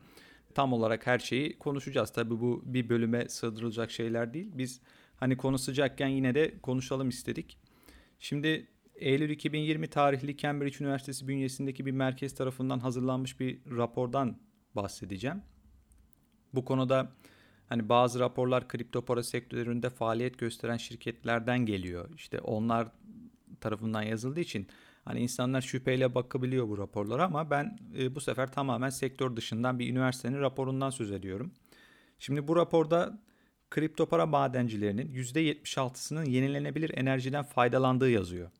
[0.55, 2.11] tam olarak her şeyi konuşacağız.
[2.13, 4.51] Tabii bu bir bölüme sığdırılacak şeyler değil.
[4.53, 4.81] Biz
[5.15, 7.57] hani konu sıcakken yine de konuşalım istedik.
[8.19, 14.37] Şimdi Eylül 2020 tarihli Cambridge Üniversitesi bünyesindeki bir merkez tarafından hazırlanmış bir rapordan
[14.75, 15.41] bahsedeceğim.
[16.53, 17.11] Bu konuda
[17.69, 22.09] hani bazı raporlar kripto para sektöründe faaliyet gösteren şirketlerden geliyor.
[22.15, 22.87] İşte onlar
[23.61, 24.67] tarafından yazıldığı için
[25.05, 29.89] Hani insanlar şüpheyle bakabiliyor bu raporlara ama ben e, bu sefer tamamen sektör dışından bir
[29.89, 31.51] üniversitenin raporundan söz ediyorum.
[32.19, 33.19] Şimdi bu raporda
[33.69, 38.51] kripto para madencilerinin %76'sının yenilenebilir enerjiden faydalandığı yazıyor.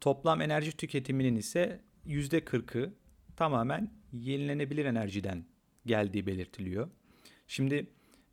[0.00, 2.92] Toplam enerji tüketiminin ise %40'ı
[3.36, 5.44] tamamen yenilenebilir enerjiden
[5.86, 6.88] geldiği belirtiliyor.
[7.46, 7.86] Şimdi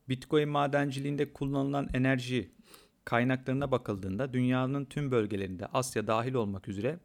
[0.10, 2.52] Bitcoin madenciliğinde kullanılan enerji
[3.10, 7.00] kaynaklarına bakıldığında dünyanın tüm bölgelerinde Asya dahil olmak üzere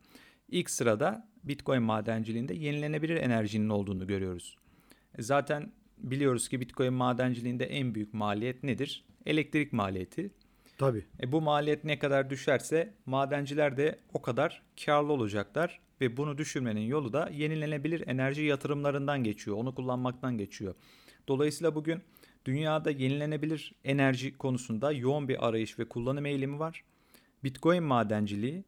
[0.48, 4.56] ilk sırada Bitcoin madenciliğinde yenilenebilir enerjinin olduğunu görüyoruz.
[5.18, 9.04] E zaten biliyoruz ki Bitcoin madenciliğinde en büyük maliyet nedir?
[9.26, 10.30] Elektrik maliyeti.
[10.78, 11.04] Tabii.
[11.22, 16.86] E bu maliyet ne kadar düşerse madenciler de o kadar karlı olacaklar ve bunu düşürmenin
[16.86, 19.56] yolu da yenilenebilir enerji yatırımlarından geçiyor.
[19.56, 20.74] Onu kullanmaktan geçiyor.
[21.28, 22.02] Dolayısıyla bugün
[22.44, 26.84] dünyada yenilenebilir enerji konusunda yoğun bir arayış ve kullanım eğilimi var.
[27.44, 28.64] Bitcoin madenciliği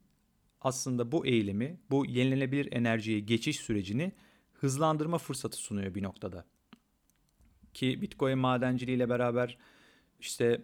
[0.60, 4.12] aslında bu eğilimi, bu yenilenebilir enerjiye geçiş sürecini
[4.52, 6.44] hızlandırma fırsatı sunuyor bir noktada.
[7.74, 9.58] Ki Bitcoin madenciliği ile beraber
[10.20, 10.60] işte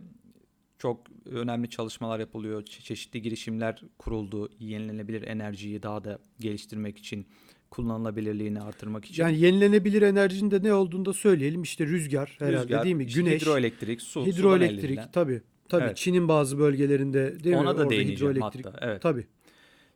[0.78, 2.64] çok önemli çalışmalar yapılıyor.
[2.64, 4.50] çeşitli girişimler kuruldu.
[4.58, 7.26] Yenilenebilir enerjiyi daha da geliştirmek için,
[7.72, 9.22] kullanılabilirliğini artırmak için.
[9.22, 11.62] Yani yenilenebilir enerjinin de ne olduğunu da söyleyelim.
[11.62, 13.06] İşte rüzgar herhalde rüzgar, değil mi?
[13.06, 15.42] Güneş, hidroelektrik, su, hidroelektrik tabii.
[15.68, 15.96] Tabii evet.
[15.96, 17.78] Çin'in bazı bölgelerinde değil Ona mi?
[17.78, 18.66] da Orada hidroelektrik.
[18.66, 19.02] Hatta, evet.
[19.02, 19.26] Tabii.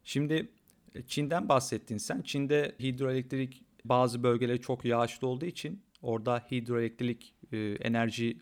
[0.05, 0.49] Şimdi
[0.95, 2.23] e, Çin'den bahsettin sen.
[2.23, 8.39] Çin'de hidroelektrik bazı bölgeleri çok yağışlı olduğu için orada hidroelektrik e, enerji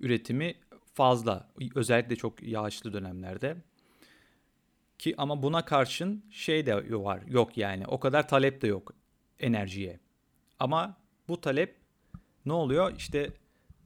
[0.00, 0.54] üretimi
[0.94, 1.50] fazla.
[1.74, 3.56] Özellikle çok yağışlı dönemlerde.
[4.98, 7.22] Ki ama buna karşın şey de var.
[7.26, 7.86] Yok yani.
[7.86, 8.92] O kadar talep de yok
[9.38, 10.00] enerjiye.
[10.58, 10.96] Ama
[11.28, 11.76] bu talep
[12.46, 12.96] ne oluyor?
[12.96, 13.32] İşte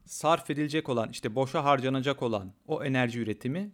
[0.04, 3.72] sarf edilecek olan, işte boşa harcanacak olan o enerji üretimi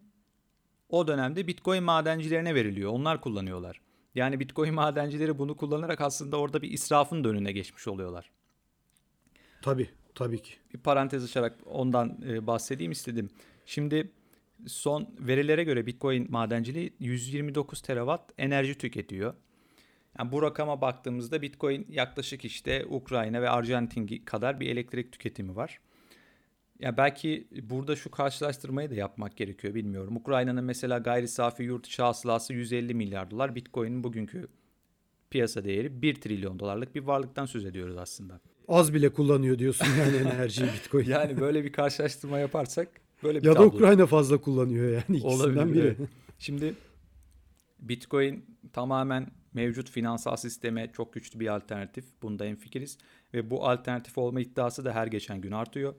[0.89, 2.93] o dönemde Bitcoin madencilerine veriliyor.
[2.93, 3.81] Onlar kullanıyorlar.
[4.15, 8.31] Yani Bitcoin madencileri bunu kullanarak aslında orada bir israfın da önüne geçmiş oluyorlar.
[9.63, 10.55] Tabii, tabii ki.
[10.75, 13.31] Bir parantez açarak ondan e, bahsedeyim istedim.
[13.67, 14.13] Şimdi
[14.67, 19.35] son verilere göre Bitcoin madenciliği 129 terawatt enerji tüketiyor.
[20.19, 25.81] Yani bu rakama baktığımızda Bitcoin yaklaşık işte Ukrayna ve Arjantin kadar bir elektrik tüketimi var.
[26.79, 30.17] Ya belki burada şu karşılaştırmayı da yapmak gerekiyor bilmiyorum.
[30.17, 33.55] Ukrayna'nın mesela gayri safi yurt içi hasılası 150 milyar dolar.
[33.55, 34.49] Bitcoin'in bugünkü
[35.31, 38.41] piyasa değeri 1 trilyon dolarlık bir varlıktan söz ediyoruz aslında.
[38.69, 41.05] Az bile kullanıyor diyorsun yani enerjiyi Bitcoin.
[41.05, 42.89] yani böyle bir karşılaştırma yaparsak
[43.23, 43.73] böyle bir Ya tablo.
[43.73, 45.97] da Ukrayna fazla kullanıyor yani ikisinden Olabilir, biri.
[45.99, 46.09] Evet.
[46.39, 46.75] Şimdi
[47.79, 52.05] Bitcoin tamamen mevcut finansal sisteme çok güçlü bir alternatif.
[52.23, 52.99] Bunda en fikiriz
[53.35, 55.95] ve bu alternatif olma iddiası da her geçen gün artıyor.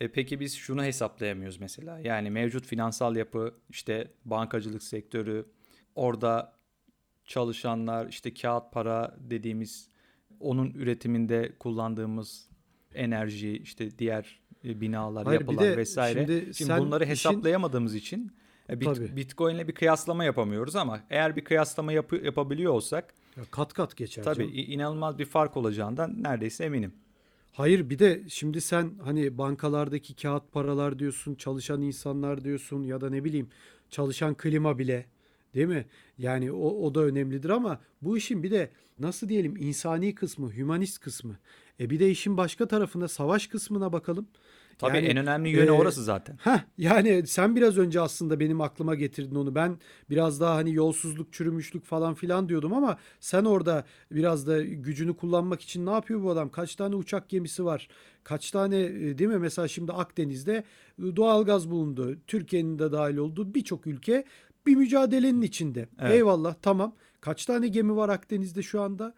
[0.00, 1.98] E, peki biz şunu hesaplayamıyoruz mesela.
[1.98, 5.46] Yani mevcut finansal yapı, işte bankacılık sektörü,
[5.94, 6.52] orada
[7.24, 9.88] çalışanlar, işte kağıt para dediğimiz
[10.40, 12.48] onun üretiminde kullandığımız
[12.94, 16.26] enerji, işte diğer binalar, Hayır, yapılar de vesaire.
[16.26, 18.32] Şimdi, şimdi bunları hesaplayamadığımız işin, için
[18.70, 23.44] e, bit, Bitcoin ile bir kıyaslama yapamıyoruz ama eğer bir kıyaslama yapı, yapabiliyor olsak ya
[23.50, 24.22] kat kat geçer.
[24.22, 24.52] Tabii canım.
[24.54, 26.92] inanılmaz bir fark olacağından neredeyse eminim.
[27.52, 33.10] Hayır bir de şimdi sen hani bankalardaki kağıt paralar diyorsun, çalışan insanlar diyorsun ya da
[33.10, 33.48] ne bileyim
[33.90, 35.06] çalışan klima bile
[35.54, 35.86] değil mi?
[36.18, 41.00] Yani o, o da önemlidir ama bu işin bir de nasıl diyelim insani kısmı, hümanist
[41.00, 41.36] kısmı.
[41.80, 44.28] E bir de işin başka tarafında savaş kısmına bakalım.
[44.78, 46.38] Tabii yani, en önemli yönü e, orası zaten.
[46.42, 49.54] Heh, yani sen biraz önce aslında benim aklıma getirdin onu.
[49.54, 49.78] Ben
[50.10, 55.60] biraz daha hani yolsuzluk, çürümüşlük falan filan diyordum ama sen orada biraz da gücünü kullanmak
[55.60, 56.48] için ne yapıyor bu adam?
[56.48, 57.88] Kaç tane uçak gemisi var?
[58.24, 59.38] Kaç tane e, değil mi?
[59.38, 60.64] Mesela şimdi Akdeniz'de
[60.98, 62.16] e, doğalgaz bulundu.
[62.26, 64.24] Türkiye'nin de dahil olduğu birçok ülke
[64.66, 65.88] bir mücadelenin içinde.
[66.00, 66.12] Evet.
[66.12, 66.94] Eyvallah tamam.
[67.20, 69.14] Kaç tane gemi var Akdeniz'de şu anda?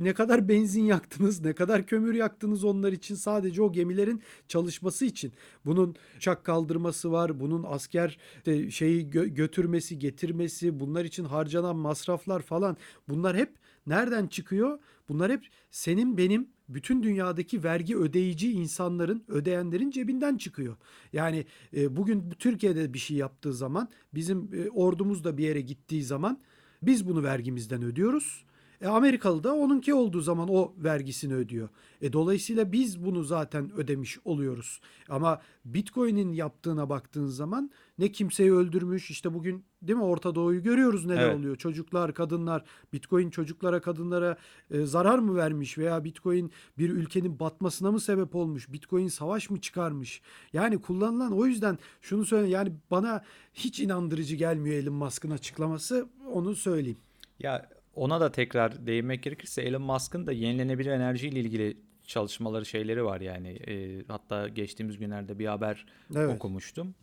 [0.00, 5.32] Ne kadar benzin yaktınız, ne kadar kömür yaktınız onlar için sadece o gemilerin çalışması için.
[5.64, 12.42] Bunun uçak kaldırması var, bunun asker de şeyi gö- götürmesi, getirmesi, bunlar için harcanan masraflar
[12.42, 12.76] falan.
[13.08, 13.56] Bunlar hep
[13.86, 14.78] nereden çıkıyor?
[15.08, 20.76] Bunlar hep senin benim bütün dünyadaki vergi ödeyici insanların, ödeyenlerin cebinden çıkıyor.
[21.12, 26.02] Yani e, bugün Türkiye'de bir şey yaptığı zaman, bizim e, ordumuz da bir yere gittiği
[26.02, 26.40] zaman
[26.82, 28.44] biz bunu vergimizden ödüyoruz.
[28.80, 31.68] E Amerikalı da onunki olduğu zaman o vergisini ödüyor.
[32.02, 34.80] E dolayısıyla biz bunu zaten ödemiş oluyoruz.
[35.08, 41.06] Ama Bitcoin'in yaptığına baktığın zaman ne kimseyi öldürmüş işte bugün değil mi Orta Doğu'yu görüyoruz
[41.06, 41.36] neler evet.
[41.36, 41.56] oluyor.
[41.56, 44.36] Çocuklar, kadınlar, Bitcoin çocuklara, kadınlara
[44.70, 48.72] e, zarar mı vermiş veya Bitcoin bir ülkenin batmasına mı sebep olmuş?
[48.72, 50.22] Bitcoin savaş mı çıkarmış?
[50.52, 56.54] Yani kullanılan o yüzden şunu söyle yani bana hiç inandırıcı gelmiyor Elon Musk'ın açıklaması onu
[56.54, 56.98] söyleyeyim.
[57.38, 63.04] Ya ona da tekrar değinmek gerekirse Elon Musk'ın da yenilenebilir enerji ile ilgili çalışmaları şeyleri
[63.04, 63.48] var yani.
[63.48, 66.36] E, hatta geçtiğimiz günlerde bir haber evet.
[66.36, 66.94] okumuştum.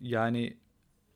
[0.00, 0.56] Yani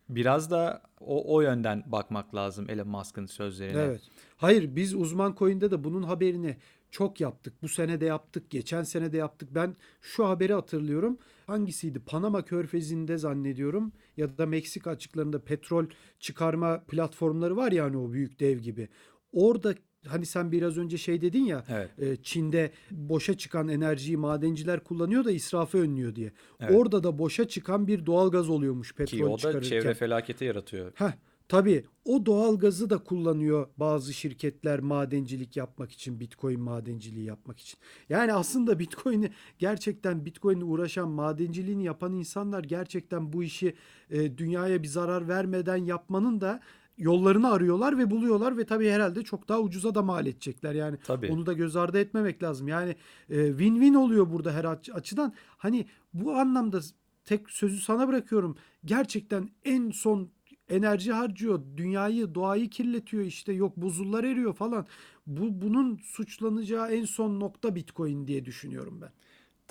[0.09, 3.79] biraz da o, o yönden bakmak lazım Elon Musk'ın sözlerine.
[3.79, 4.01] Evet.
[4.37, 6.57] Hayır biz uzman coin'de de bunun haberini
[6.91, 7.63] çok yaptık.
[7.63, 9.49] Bu sene de yaptık, geçen sene de yaptık.
[9.53, 11.19] Ben şu haberi hatırlıyorum.
[11.53, 12.01] Hangisiydi?
[12.01, 15.87] Panama Körfezi'nde zannediyorum ya da Meksika açıklarında petrol
[16.19, 18.89] çıkarma platformları var ya hani o büyük dev gibi.
[19.33, 19.75] Orada
[20.07, 21.91] Hani sen biraz önce şey dedin ya evet.
[21.99, 26.33] e, Çin'de boşa çıkan enerjiyi madenciler kullanıyor da israfı önlüyor diye.
[26.61, 26.75] Evet.
[26.77, 30.93] Orada da boşa çıkan bir doğal gaz oluyormuş petrol Ki o da çevre felaketi yaratıyor.
[30.95, 31.13] Heh,
[31.53, 37.79] Tabii o doğal gazı da kullanıyor bazı şirketler madencilik yapmak için, Bitcoin madenciliği yapmak için.
[38.09, 43.75] Yani aslında Bitcoin'i gerçekten Bitcoin'le uğraşan, madenciliğini yapan insanlar gerçekten bu işi
[44.11, 46.61] e, dünyaya bir zarar vermeden yapmanın da
[46.99, 50.75] yollarını arıyorlar ve buluyorlar ve tabii herhalde çok daha ucuza da mal edecekler.
[50.75, 51.33] Yani tabii.
[51.33, 52.69] onu da göz ardı etmemek lazım.
[52.69, 52.97] Yani
[53.31, 55.35] e, win-win oluyor burada her açıdan.
[55.57, 56.81] Hani bu anlamda
[57.25, 58.57] tek sözü sana bırakıyorum.
[58.85, 60.31] Gerçekten en son
[60.69, 61.63] enerji harcıyor.
[61.77, 63.53] Dünyayı, doğayı kirletiyor işte.
[63.53, 64.87] Yok buzullar eriyor falan.
[65.27, 69.13] Bu bunun suçlanacağı en son nokta Bitcoin diye düşünüyorum ben.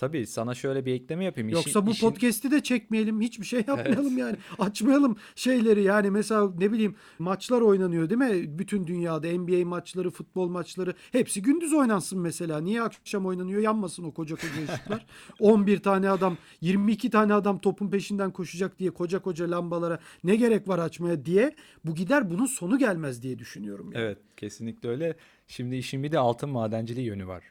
[0.02, 1.50] Tabii sana şöyle bir ekleme yapayım.
[1.50, 2.10] Yoksa bu işin...
[2.10, 3.22] podcast'i de çekmeyelim.
[3.22, 4.20] Hiçbir şey yapmayalım evet.
[4.20, 4.38] yani.
[4.60, 8.60] Açmayalım şeyleri yani mesela ne bileyim maçlar oynanıyor değil mi?
[8.60, 12.62] Bütün dünyada NBA maçları, futbol maçları hepsi gündüz oynansın mesela.
[12.62, 13.62] Niye akşam oynanıyor?
[13.62, 15.06] Yanmasın o koca koca ışıklar.
[15.40, 20.68] 11 tane adam, 22 tane adam topun peşinden koşacak diye koca koca lambalara ne gerek
[20.68, 23.92] var açmaya diye bu gider bunun sonu gelmez diye düşünüyorum.
[23.94, 24.04] Yani.
[24.04, 25.16] Evet kesinlikle öyle.
[25.48, 27.44] Şimdi işin bir de altın madenciliği yönü var.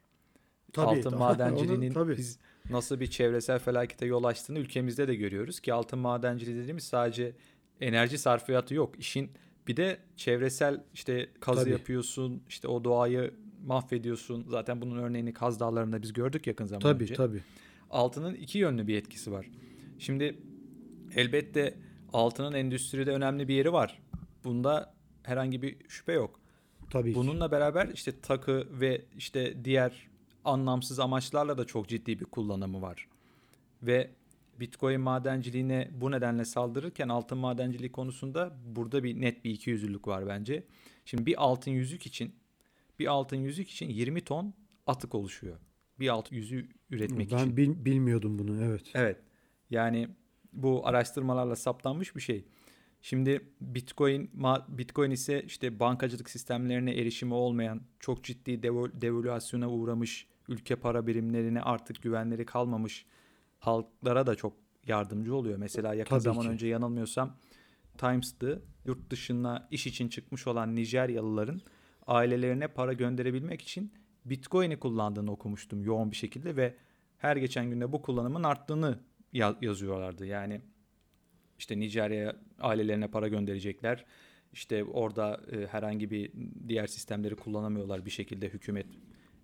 [0.72, 2.16] Tabii, altın madenciliğinin Onu, tabii.
[2.16, 2.38] biz
[2.70, 7.32] nasıl bir çevresel felakete yol açtığını ülkemizde de görüyoruz ki altın madenciliği dediğimiz sadece
[7.80, 8.98] enerji sarfiyatı yok.
[8.98, 9.30] İşin
[9.68, 11.70] bir de çevresel işte kazı tabii.
[11.70, 13.34] yapıyorsun, işte o doğayı
[13.66, 14.46] mahvediyorsun.
[14.48, 17.14] Zaten bunun örneğini Kaz Dağları'nda biz gördük yakın zaman tabii, önce.
[17.14, 17.42] Tabii tabii.
[17.90, 19.46] Altının iki yönlü bir etkisi var.
[19.98, 20.38] Şimdi
[21.16, 21.74] elbette
[22.12, 24.02] altının endüstride önemli bir yeri var.
[24.44, 26.40] Bunda herhangi bir şüphe yok.
[26.90, 27.52] Tabii Bununla ki.
[27.52, 30.09] beraber işte takı ve işte diğer
[30.44, 33.08] anlamsız amaçlarla da çok ciddi bir kullanımı var.
[33.82, 34.10] Ve
[34.60, 40.26] Bitcoin madenciliğine bu nedenle saldırırken altın madenciliği konusunda burada bir net bir iki yüzlülük var
[40.26, 40.64] bence.
[41.04, 42.34] Şimdi bir altın yüzük için
[42.98, 44.54] bir altın yüzük için 20 ton
[44.86, 45.56] atık oluşuyor.
[46.00, 47.38] Bir altın yüzüğü üretmek ben için.
[47.38, 48.90] Ben bil, bilmiyordum bunu evet.
[48.94, 49.16] Evet.
[49.70, 50.08] Yani
[50.52, 52.44] bu araştırmalarla saptanmış bir şey.
[53.02, 54.30] Şimdi Bitcoin
[54.68, 62.02] Bitcoin ise işte bankacılık sistemlerine erişimi olmayan, çok ciddi devalüasyona uğramış ülke para birimlerine artık
[62.02, 63.06] güvenleri kalmamış
[63.58, 64.52] halklara da çok
[64.86, 65.58] yardımcı oluyor.
[65.58, 66.48] Mesela yakın Tabii zaman ki.
[66.48, 67.36] önce yanılmıyorsam
[67.98, 71.60] Times'tı yurt dışına iş için çıkmış olan Nijeryalıların
[72.06, 73.92] ailelerine para gönderebilmek için
[74.24, 76.74] Bitcoin'i kullandığını okumuştum yoğun bir şekilde ve
[77.18, 78.98] her geçen günde bu kullanımın arttığını
[79.60, 80.26] yazıyorlardı.
[80.26, 80.60] Yani
[81.58, 84.04] işte Nijerya ailelerine para gönderecekler.
[84.52, 86.32] İşte orada e, herhangi bir
[86.68, 88.86] diğer sistemleri kullanamıyorlar bir şekilde hükümet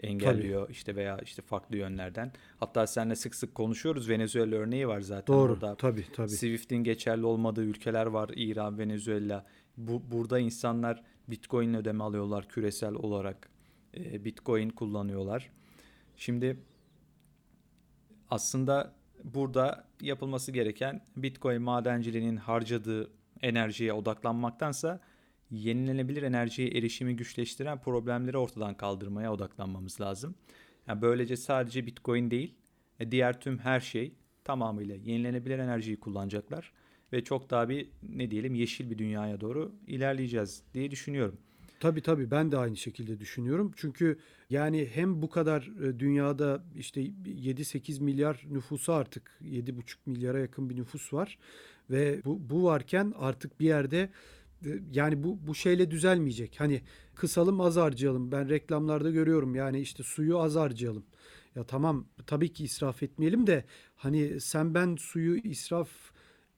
[0.03, 0.73] engelliyor tabii.
[0.73, 2.33] işte veya işte farklı yönlerden.
[2.61, 4.09] Hatta seninle sık sık konuşuyoruz.
[4.09, 5.75] Venezuela örneği var zaten Doğru, orada.
[5.75, 6.29] Tabii tabii.
[6.29, 8.31] Swift'in geçerli olmadığı ülkeler var.
[8.37, 9.47] İran, Venezuela.
[9.77, 13.49] Bu, burada insanlar Bitcoin ödeme alıyorlar küresel olarak.
[13.97, 15.51] E, Bitcoin kullanıyorlar.
[16.17, 16.57] Şimdi
[18.31, 18.93] aslında
[19.25, 23.11] burada yapılması gereken Bitcoin madenciliğinin harcadığı
[23.43, 25.01] enerjiye odaklanmaktansa
[25.51, 30.35] yenilenebilir enerjiye erişimi güçleştiren problemleri ortadan kaldırmaya odaklanmamız lazım.
[30.87, 32.55] Yani böylece sadece Bitcoin değil,
[33.01, 34.13] e, diğer tüm her şey
[34.45, 36.73] tamamıyla yenilenebilir enerjiyi kullanacaklar
[37.13, 41.39] ve çok daha bir ne diyelim yeşil bir dünyaya doğru ilerleyeceğiz diye düşünüyorum.
[41.81, 43.73] Tabii tabii ben de aynı şekilde düşünüyorum.
[43.77, 44.19] Çünkü
[44.51, 50.77] yani hem bu kadar e, dünyada işte 7-8 milyar nüfusu artık 7,5 milyara yakın bir
[50.77, 51.39] nüfus var
[51.91, 54.11] ve bu, bu varken artık bir yerde
[54.92, 56.61] yani bu bu şeyle düzelmeyecek.
[56.61, 56.83] Hani
[57.14, 58.33] kısalım az harcayalım.
[58.33, 59.55] Ben reklamlarda görüyorum.
[59.55, 61.05] Yani işte suyu az harcayalım.
[61.55, 63.64] Ya tamam tabii ki israf etmeyelim de
[63.97, 65.88] hani sen ben suyu israf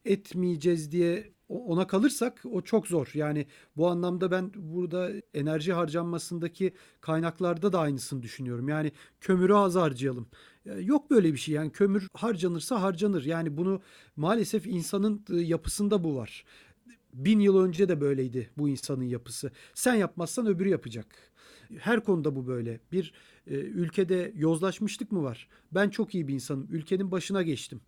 [0.04, 3.11] etmeyeceğiz diye ona kalırsak o çok zor.
[3.14, 8.68] Yani bu anlamda ben burada enerji harcanmasındaki kaynaklarda da aynısını düşünüyorum.
[8.68, 10.28] Yani kömürü az harcayalım.
[10.80, 13.24] Yok böyle bir şey yani kömür harcanırsa harcanır.
[13.24, 13.80] Yani bunu
[14.16, 16.44] maalesef insanın yapısında bu var.
[17.14, 19.51] Bin yıl önce de böyleydi bu insanın yapısı.
[19.75, 21.07] Sen yapmazsan öbürü yapacak.
[21.79, 22.81] Her konuda bu böyle.
[22.92, 23.12] Bir
[23.47, 25.49] e, ülkede yozlaşmışlık mı var?
[25.73, 26.66] Ben çok iyi bir insanım.
[26.71, 27.81] Ülkenin başına geçtim.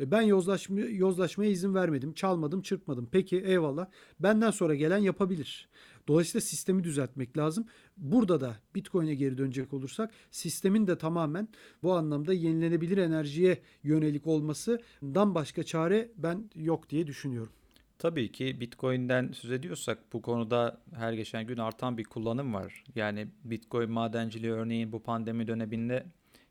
[0.00, 2.12] E, ben yozlaşma, yozlaşmaya izin vermedim.
[2.12, 3.08] Çalmadım, çırpmadım.
[3.12, 3.86] Peki eyvallah.
[4.20, 5.68] Benden sonra gelen yapabilir.
[6.08, 7.66] Dolayısıyla sistemi düzeltmek lazım.
[7.96, 11.48] Burada da Bitcoin'e geri dönecek olursak sistemin de tamamen
[11.82, 17.52] bu anlamda yenilenebilir enerjiye yönelik olmasından başka çare ben yok diye düşünüyorum.
[17.98, 22.84] Tabii ki Bitcoin'den söz ediyorsak bu konuda her geçen gün artan bir kullanım var.
[22.94, 26.06] Yani Bitcoin madenciliği örneğin bu pandemi döneminde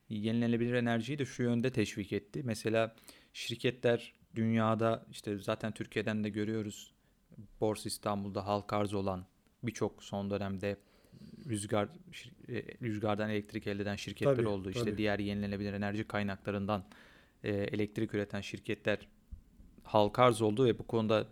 [0.10, 2.42] yenilenebilir enerjiyi de şu yönde teşvik etti.
[2.44, 2.96] Mesela
[3.34, 6.94] şirketler dünyada işte zaten Türkiye'den de görüyoruz.
[7.62, 9.26] Borsa İstanbul'da halk arz olan
[9.64, 10.78] birçok son dönemde
[11.50, 11.88] rüzgar
[12.50, 14.70] e, rüzgardan elektrik elde eden şirketler tabii, oldu.
[14.70, 14.98] İşte tabii.
[14.98, 16.86] diğer yenilenebilir enerji kaynaklarından
[17.44, 19.08] e, elektrik üreten şirketler
[19.84, 21.28] halka arz oldu ve bu konuda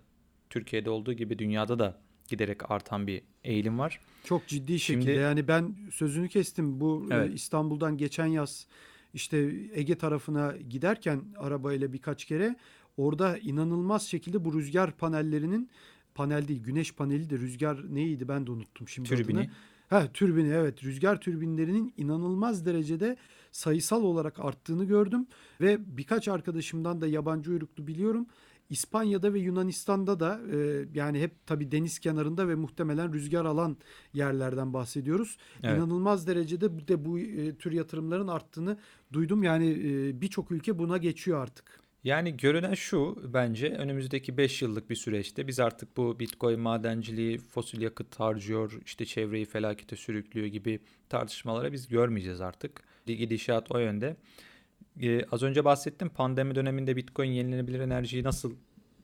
[0.54, 4.00] Türkiye'de olduğu gibi dünyada da giderek artan bir eğilim var.
[4.24, 7.34] Çok ciddi şekilde Şimdi, yani ben sözünü kestim bu e, evet.
[7.34, 8.68] İstanbul'dan geçen yaz
[9.14, 9.38] işte
[9.74, 12.56] Ege tarafına giderken arabayla birkaç kere
[12.98, 15.70] orada inanılmaz şekilde bu rüzgar panellerinin
[16.16, 19.40] panel değil güneş paneli de rüzgar neydi ben de unuttum şimdi Türbini.
[19.40, 19.52] adını.
[19.90, 23.18] Ha türbini evet rüzgar türbinlerinin inanılmaz derecede
[23.52, 25.28] sayısal olarak arttığını gördüm
[25.62, 28.28] ve birkaç arkadaşımdan da yabancı uyruklu biliyorum.
[28.74, 33.78] İspanya'da ve Yunanistan'da da e, yani hep tabii deniz kenarında ve muhtemelen rüzgar alan
[34.14, 35.38] yerlerden bahsediyoruz.
[35.64, 35.78] Evet.
[35.78, 38.78] İnanılmaz derecede de bu e, tür yatırımların arttığını
[39.14, 39.44] duydum.
[39.44, 41.84] Yani e, birçok ülke buna geçiyor artık.
[42.04, 47.82] Yani görünen şu bence önümüzdeki 5 yıllık bir süreçte biz artık bu Bitcoin madenciliği, fosil
[47.82, 52.84] yakıt harcıyor, işte çevreyi felakete sürüklüyor gibi tartışmalara biz görmeyeceğiz artık.
[53.06, 54.16] Gidişat o yönde.
[55.02, 58.56] Ee, az önce bahsettim pandemi döneminde Bitcoin yenilenebilir enerjiyi nasıl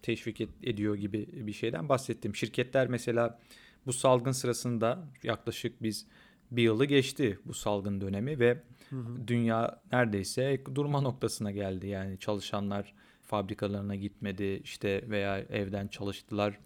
[0.01, 2.35] teşvik ed- ediyor gibi bir şeyden bahsettim.
[2.35, 3.39] Şirketler mesela
[3.85, 6.07] bu salgın sırasında yaklaşık biz
[6.51, 9.27] bir yılı geçti bu salgın dönemi ve hı hı.
[9.27, 11.87] dünya neredeyse durma noktasına geldi.
[11.87, 16.59] Yani çalışanlar fabrikalarına gitmedi işte veya evden çalıştılar.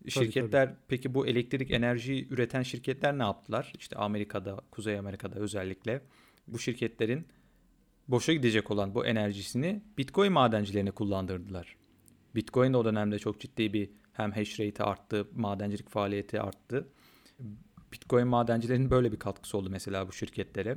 [0.00, 0.78] Tabii, şirketler tabii.
[0.88, 3.72] peki bu elektrik enerji üreten şirketler ne yaptılar?
[3.78, 6.02] İşte Amerika'da, Kuzey Amerika'da özellikle
[6.46, 7.26] bu şirketlerin
[8.08, 11.76] boşa gidecek olan bu enerjisini Bitcoin madencilerine kullandırdılar.
[12.34, 16.88] Bitcoin de o dönemde çok ciddi bir hem hash rate arttı, madencilik faaliyeti arttı.
[17.92, 20.76] Bitcoin madencilerinin böyle bir katkısı oldu mesela bu şirketlere.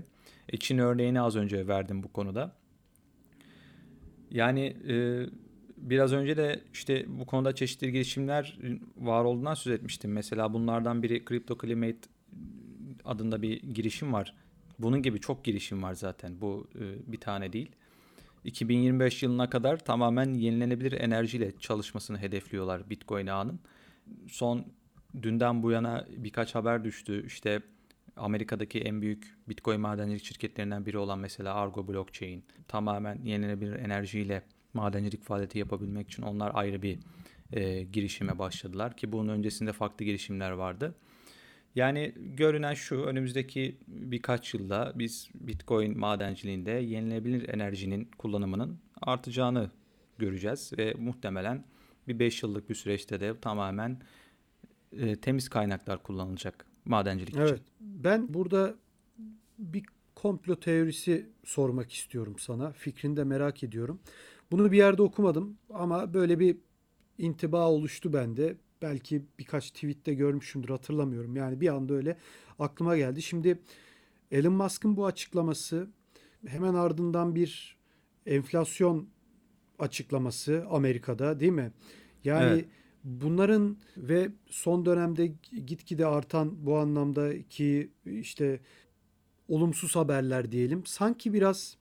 [0.49, 2.55] E, Çin örneğini az önce verdim bu konuda.
[4.31, 5.25] Yani e,
[5.77, 8.59] biraz önce de işte bu konuda çeşitli girişimler
[8.97, 10.11] var olduğundan söz etmiştim.
[10.11, 12.09] Mesela bunlardan biri Crypto Climate
[13.05, 14.35] adında bir girişim var.
[14.79, 16.41] Bunun gibi çok girişim var zaten.
[16.41, 17.71] Bu e, bir tane değil.
[18.43, 23.59] 2025 yılına kadar tamamen yenilenebilir enerjiyle çalışmasını hedefliyorlar Bitcoin ağının.
[24.27, 24.65] Son
[25.21, 27.25] dünden bu yana birkaç haber düştü.
[27.25, 27.61] İşte
[28.15, 35.23] Amerika'daki en büyük Bitcoin madencilik şirketlerinden biri olan mesela Argo Blockchain tamamen yenilenebilir enerjiyle madencilik
[35.23, 36.99] faaliyeti yapabilmek için onlar ayrı bir
[37.53, 40.95] e, girişime başladılar ki bunun öncesinde farklı girişimler vardı.
[41.75, 49.71] Yani görünen şu önümüzdeki birkaç yılda biz Bitcoin madenciliğinde yenilenebilir enerjinin kullanımının artacağını
[50.17, 51.65] göreceğiz ve muhtemelen
[52.07, 54.01] bir 5 yıllık bir süreçte de tamamen
[54.91, 57.65] e, temiz kaynaklar kullanılacak madencilik evet, için.
[57.79, 58.75] Ben burada
[59.59, 59.83] bir
[60.15, 62.71] komplo teorisi sormak istiyorum sana.
[62.71, 63.99] Fikrini de merak ediyorum.
[64.51, 66.57] Bunu bir yerde okumadım ama böyle bir
[67.17, 71.35] intiba oluştu bende belki birkaç tweette görmüşümdür hatırlamıyorum.
[71.35, 72.17] Yani bir anda öyle
[72.59, 73.21] aklıma geldi.
[73.21, 73.59] Şimdi
[74.31, 75.87] Elon Musk'ın bu açıklaması
[76.47, 77.77] hemen ardından bir
[78.25, 79.07] enflasyon
[79.79, 81.71] açıklaması Amerika'da değil mi?
[82.23, 82.65] Yani evet.
[83.03, 85.31] bunların ve son dönemde
[85.65, 88.59] gitgide artan bu anlamdaki işte
[89.47, 90.85] olumsuz haberler diyelim.
[90.85, 91.77] Sanki biraz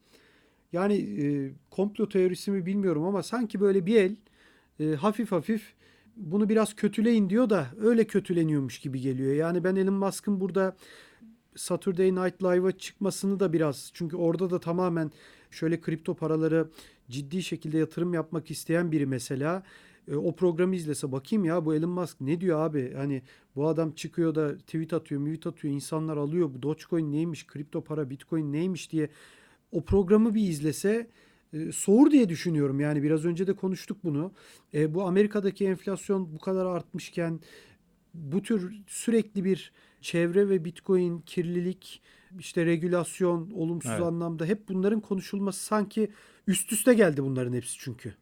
[0.73, 4.17] yani e, komplo teorisi mi bilmiyorum ama sanki böyle bir el
[4.81, 5.75] e, hafif hafif
[6.19, 9.35] bunu biraz kötüleyin diyor da öyle kötüleniyormuş gibi geliyor.
[9.35, 10.77] Yani ben Elon Musk'ın burada
[11.57, 15.11] Saturday Night Live'a çıkmasını da biraz çünkü orada da tamamen
[15.51, 16.69] şöyle kripto paraları
[17.11, 19.63] ciddi şekilde yatırım yapmak isteyen biri mesela
[20.09, 22.95] e, o programı izlese bakayım ya bu Elon Musk ne diyor abi?
[22.95, 23.23] Hani
[23.57, 26.51] bu adam çıkıyor da tweet atıyor, tweet atıyor, insanlar alıyor.
[26.55, 29.09] Bu Dogecoin neymiş, kripto para, Bitcoin neymiş diye
[29.73, 31.07] o programı bir izlese
[31.53, 32.81] e, soğur diye düşünüyorum.
[32.81, 34.33] Yani biraz önce de konuştuk bunu.
[34.75, 37.41] E, bu Amerika'daki enflasyon bu kadar artmışken
[38.15, 42.03] bu tür sürekli bir çevre ve Bitcoin kirlilik,
[42.39, 44.03] işte regülasyon, olumsuz evet.
[44.03, 46.11] anlamda hep bunların konuşulması sanki
[46.47, 48.15] üst üste geldi bunların hepsi çünkü.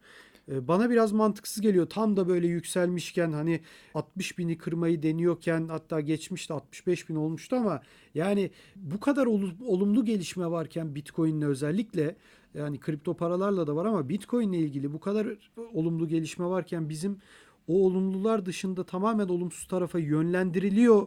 [0.53, 1.87] E, bana biraz mantıksız geliyor.
[1.87, 3.61] Tam da böyle yükselmişken hani
[3.95, 7.83] 60 bini kırmayı deniyorken hatta geçmişte 65 bin olmuştu ama
[8.15, 9.27] yani bu kadar
[9.67, 12.17] olumlu gelişme varken Bitcoin'le özellikle
[12.55, 15.29] yani kripto paralarla da var ama Bitcoin ile ilgili bu kadar
[15.73, 17.19] olumlu gelişme varken bizim
[17.69, 21.07] o olumlular dışında tamamen olumsuz tarafa yönlendiriliyor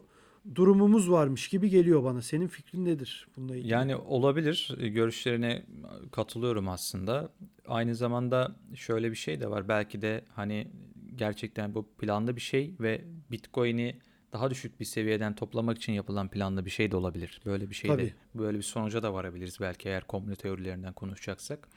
[0.55, 2.21] durumumuz varmış gibi geliyor bana.
[2.21, 3.71] Senin fikrin nedir bununla ilgili?
[3.71, 4.75] Yani olabilir.
[4.77, 5.65] Görüşlerine
[6.11, 7.29] katılıyorum aslında.
[7.67, 9.67] Aynı zamanda şöyle bir şey de var.
[9.67, 10.67] Belki de hani
[11.15, 13.95] gerçekten bu planlı bir şey ve Bitcoin'i
[14.33, 17.41] daha düşük bir seviyeden toplamak için yapılan planlı bir şey de olabilir.
[17.45, 21.67] Böyle bir şey de böyle bir sonuca da varabiliriz belki eğer komplo teorilerinden konuşacaksak.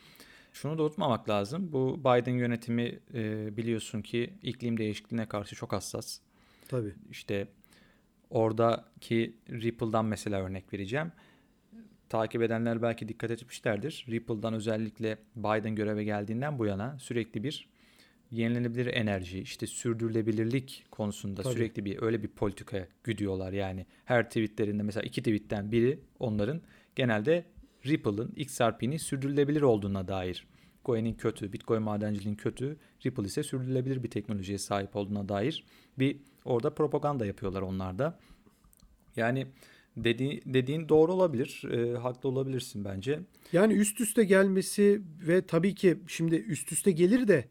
[0.53, 1.73] Şunu da unutmamak lazım.
[1.73, 6.19] Bu Biden yönetimi e, biliyorsun ki iklim değişikliğine karşı çok hassas.
[6.69, 6.95] Tabii.
[7.11, 7.49] İşte
[8.33, 11.13] Oradaki Ripple'dan mesela örnek vereceğim.
[12.09, 14.07] Takip edenler belki dikkat etmişlerdir.
[14.09, 17.69] Ripple'dan özellikle Biden göreve geldiğinden bu yana sürekli bir
[18.31, 21.55] yenilenebilir enerji, işte sürdürülebilirlik konusunda Tabii.
[21.55, 23.87] sürekli bir öyle bir politikaya güdüyorlar yani.
[24.05, 26.61] Her tweetlerinde mesela iki tweetten biri onların
[26.97, 27.45] genelde
[27.87, 30.47] Ripple'ın XRP'nin sürdürülebilir olduğuna dair.
[30.85, 32.77] Coin'in kötü, Bitcoin madenciliğin kötü,
[33.07, 35.65] Ripple ise sürdürülebilir bir teknolojiye sahip olduğuna dair
[35.99, 38.19] bir orada propaganda yapıyorlar onlar da.
[39.17, 39.47] Yani
[39.97, 43.21] dedi, dediğin doğru olabilir, e, haklı olabilirsin bence.
[43.53, 47.45] Yani üst üste gelmesi ve tabii ki şimdi üst üste gelir de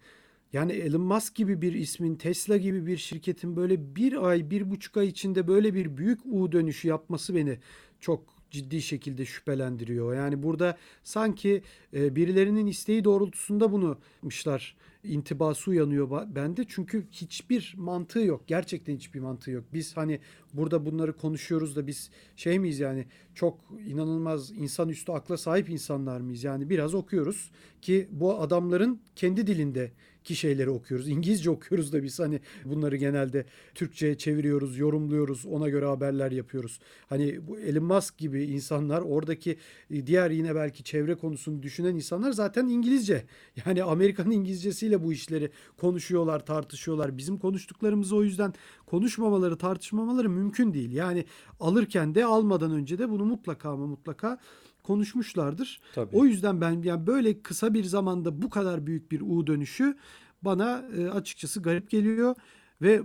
[0.53, 4.97] yani Elon Musk gibi bir ismin, Tesla gibi bir şirketin böyle bir ay, bir buçuk
[4.97, 7.59] ay içinde böyle bir büyük U dönüşü yapması beni
[7.99, 10.15] çok ciddi şekilde şüphelendiriyor.
[10.15, 16.65] Yani burada sanki e, birilerinin isteği doğrultusunda bunu yapmışlar intibası uyanıyor bende.
[16.67, 18.47] Çünkü hiçbir mantığı yok.
[18.47, 19.63] Gerçekten hiçbir mantığı yok.
[19.73, 20.19] Biz hani
[20.53, 26.43] burada bunları konuşuyoruz da biz şey miyiz yani çok inanılmaz insanüstü akla sahip insanlar mıyız?
[26.43, 29.91] Yani biraz okuyoruz ki bu adamların kendi dilinde
[30.23, 31.09] ki şeyleri okuyoruz.
[31.09, 33.45] İngilizce okuyoruz da biz hani bunları genelde
[33.75, 36.79] Türkçe'ye çeviriyoruz, yorumluyoruz, ona göre haberler yapıyoruz.
[37.09, 39.57] Hani bu Elon Musk gibi insanlar oradaki
[39.91, 43.25] e, diğer yine belki çevre konusunu düşünen insanlar zaten İngilizce.
[43.65, 47.17] Yani Amerikan İngilizcesiyle bu işleri konuşuyorlar, tartışıyorlar.
[47.17, 48.53] Bizim konuştuklarımızı o yüzden
[48.85, 50.91] konuşmamaları, tartışmamaları mümkün değil.
[50.91, 51.25] Yani
[51.59, 54.39] alırken de almadan önce de bunu mutlaka ama mutlaka
[54.83, 55.81] konuşmuşlardır.
[55.95, 56.17] Tabii.
[56.17, 59.97] O yüzden ben yani böyle kısa bir zamanda bu kadar büyük bir U dönüşü
[60.41, 62.35] bana e, açıkçası garip geliyor
[62.81, 63.01] ve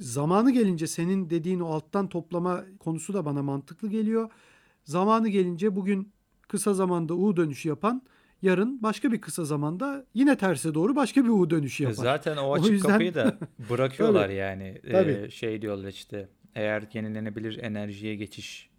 [0.00, 4.30] zamanı gelince senin dediğin o alttan toplama konusu da bana mantıklı geliyor.
[4.84, 6.12] Zamanı gelince bugün
[6.48, 8.02] kısa zamanda U dönüşü yapan
[8.42, 12.02] yarın başka bir kısa zamanda yine terse doğru başka bir U dönüşü yapar.
[12.02, 12.88] Zaten o açık o yüzden...
[12.88, 13.38] kapıyı da
[13.70, 14.80] bırakıyorlar yani.
[14.90, 15.22] Tabii.
[15.26, 18.70] Ee, şey diyorlar işte eğer yenilenebilir enerjiye geçiş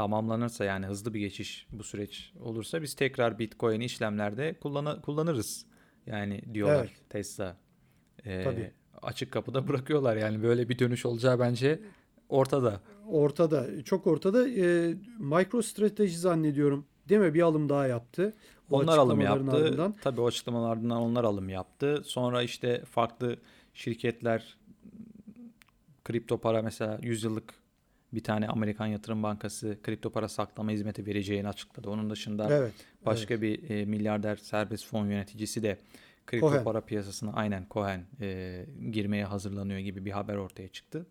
[0.00, 5.66] tamamlanırsa yani hızlı bir geçiş bu süreç olursa biz tekrar Bitcoin işlemlerde kullan kullanırız.
[6.06, 7.10] Yani diyorlar evet.
[7.10, 7.56] Tesla.
[8.24, 8.72] Ee, Tabii.
[9.02, 11.80] Açık kapıda bırakıyorlar yani böyle bir dönüş olacağı bence
[12.28, 12.80] ortada.
[13.08, 13.84] Ortada.
[13.84, 14.48] Çok ortada.
[14.48, 16.86] Ee, MicroStrateji zannediyorum.
[17.08, 17.34] Değil mi?
[17.34, 18.34] Bir alım daha yaptı.
[18.70, 19.56] O onlar alım yaptı.
[19.56, 19.94] Ardından.
[20.02, 22.02] Tabii o açıklamalardan onlar alım yaptı.
[22.04, 23.36] Sonra işte farklı
[23.74, 24.58] şirketler
[26.04, 27.59] kripto para mesela 100 yıllık
[28.12, 31.90] bir tane Amerikan Yatırım Bankası kripto para saklama hizmeti vereceğini açıkladı.
[31.90, 32.72] Onun dışında evet,
[33.06, 33.42] başka evet.
[33.42, 35.78] bir e, milyarder serbest fon yöneticisi de
[36.26, 36.64] kripto Cohen.
[36.64, 41.06] para piyasasına aynen Cohen e, girmeye hazırlanıyor gibi bir haber ortaya çıktı.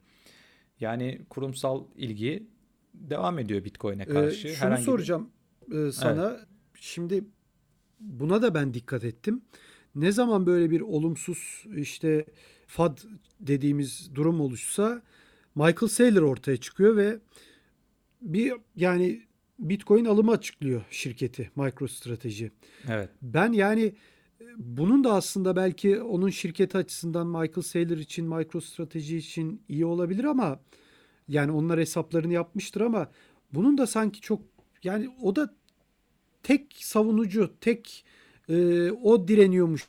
[0.79, 2.47] Yani kurumsal ilgi
[2.93, 4.47] devam ediyor Bitcoin'e ee, karşı.
[4.47, 5.29] Ee, şunu Herhangi soracağım
[5.67, 5.77] bir...
[5.77, 6.29] e, sana.
[6.29, 6.47] Evet.
[6.75, 7.23] Şimdi
[7.99, 9.41] buna da ben dikkat ettim.
[9.95, 12.25] Ne zaman böyle bir olumsuz işte
[12.67, 12.97] FAD
[13.39, 15.01] dediğimiz durum oluşsa
[15.59, 17.19] Michael Saylor ortaya çıkıyor ve
[18.21, 19.21] bir yani
[19.59, 22.51] Bitcoin alımı açıklıyor şirketi MicroStrateji.
[22.89, 23.09] Evet.
[23.21, 29.61] Ben yani e, bunun da aslında belki onun şirketi açısından Michael Saylor için, MicroStrateji için
[29.69, 30.59] iyi olabilir ama
[31.27, 33.11] yani onlar hesaplarını yapmıştır ama
[33.53, 34.41] bunun da sanki çok
[34.83, 35.55] yani o da
[36.43, 38.05] tek savunucu, tek
[38.49, 39.87] e, o direniyormuş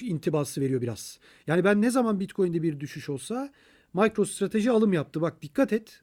[0.00, 1.18] intibası veriyor biraz.
[1.46, 3.52] Yani ben ne zaman Bitcoin'de bir düşüş olsa
[3.94, 5.20] MicroStrateji alım yaptı.
[5.20, 6.00] Bak dikkat et.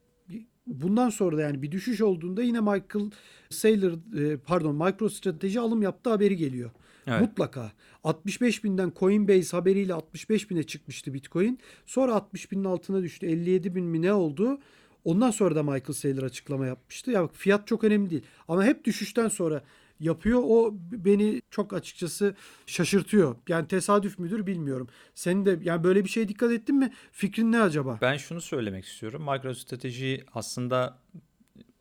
[0.68, 3.12] Bundan sonra da yani bir düşüş olduğunda yine Michael
[3.50, 6.72] Saylor e, pardon MicroStrateji alım yaptı haberi geliyor.
[7.08, 7.22] Evet.
[7.22, 7.72] Mutlaka.
[8.04, 11.60] 65 binden Coinbase haberiyle 65 bine çıkmıştı Bitcoin.
[11.86, 13.26] Sonra 60 binin altına düştü.
[13.26, 14.60] 57 bin mi ne oldu?
[15.04, 17.12] Ondan sonra da Michael Saylor açıklama yapmıştı.
[17.12, 18.24] Ya bak fiyat çok önemli değil.
[18.48, 19.64] Ama hep düşüşten sonra
[20.00, 20.42] yapıyor.
[20.44, 22.36] O beni çok açıkçası
[22.66, 23.36] şaşırtıyor.
[23.48, 24.88] Yani tesadüf müdür bilmiyorum.
[25.16, 26.94] Senin de yani böyle bir şeye dikkat ettin mi?
[27.12, 27.98] Fikrin ne acaba?
[28.02, 29.22] Ben şunu söylemek istiyorum.
[29.22, 30.98] MicroStrateji aslında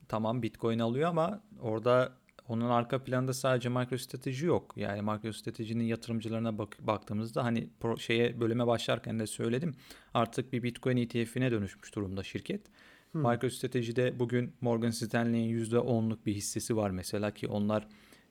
[0.08, 2.12] tamam Bitcoin alıyor ama orada
[2.48, 4.74] onun arka planda sadece MicroStrateji yok.
[4.76, 9.74] Yani MicroStrategy'nin yatırımcılarına bak baktığımızda hani pro, şeye bölüme başlarken de söyledim.
[10.14, 12.60] Artık bir Bitcoin ETF'ine dönüşmüş durumda şirket.
[13.12, 13.22] Hmm.
[13.22, 17.88] MicroStrategy'de bugün Morgan Stanley'in %10'luk bir hissesi var mesela ki onlar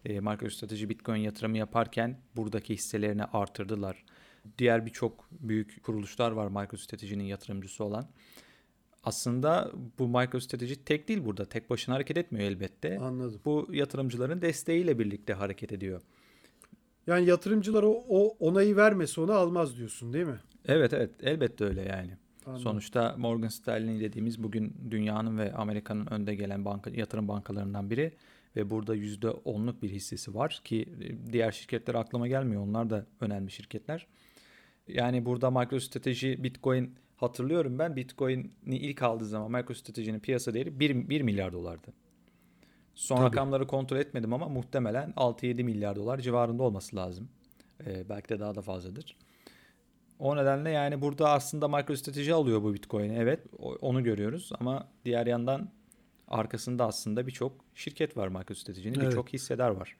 [0.08, 4.04] e, MicroStrateji Bitcoin yatırımı yaparken buradaki hisselerini artırdılar.
[4.58, 8.06] Diğer birçok büyük kuruluşlar var MicroStrategy'nin yatırımcısı olan.
[9.04, 11.46] Aslında bu MicroStrateji tek değil burada.
[11.46, 13.00] Tek başına hareket etmiyor elbette.
[13.00, 13.42] Anladım.
[13.46, 16.02] Bu yatırımcıların desteğiyle birlikte hareket ediyor.
[17.08, 20.40] Yani yatırımcılar o, o onayı vermese onu almaz diyorsun değil mi?
[20.66, 22.18] Evet evet elbette öyle yani.
[22.46, 22.64] Anladım.
[22.64, 28.14] Sonuçta Morgan Stanley dediğimiz bugün dünyanın ve Amerika'nın önde gelen banka, yatırım bankalarından biri
[28.58, 32.62] ve burada %10'luk bir hissesi var ki e, diğer şirketler aklıma gelmiyor.
[32.62, 34.08] Onlar da önemli şirketler.
[34.88, 41.22] Yani burada MicroStrateji Bitcoin hatırlıyorum ben Bitcoin'i ilk aldığı zaman MicroStrategy'nin piyasa değeri 1, 1
[41.22, 41.94] milyar dolardı.
[42.96, 43.26] Son Tabii.
[43.26, 47.30] rakamları kontrol etmedim ama muhtemelen 6-7 milyar dolar civarında olması lazım.
[47.86, 49.18] Ee, belki de daha da fazladır.
[50.20, 53.16] O nedenle yani burada aslında MicroStrateji alıyor bu Bitcoin'i.
[53.16, 53.40] Evet
[53.82, 55.70] onu görüyoruz ama diğer yandan
[56.28, 59.00] arkasında aslında birçok şirket var MicroStrategy'nin.
[59.00, 59.08] Evet.
[59.08, 59.96] Birçok hissedar var.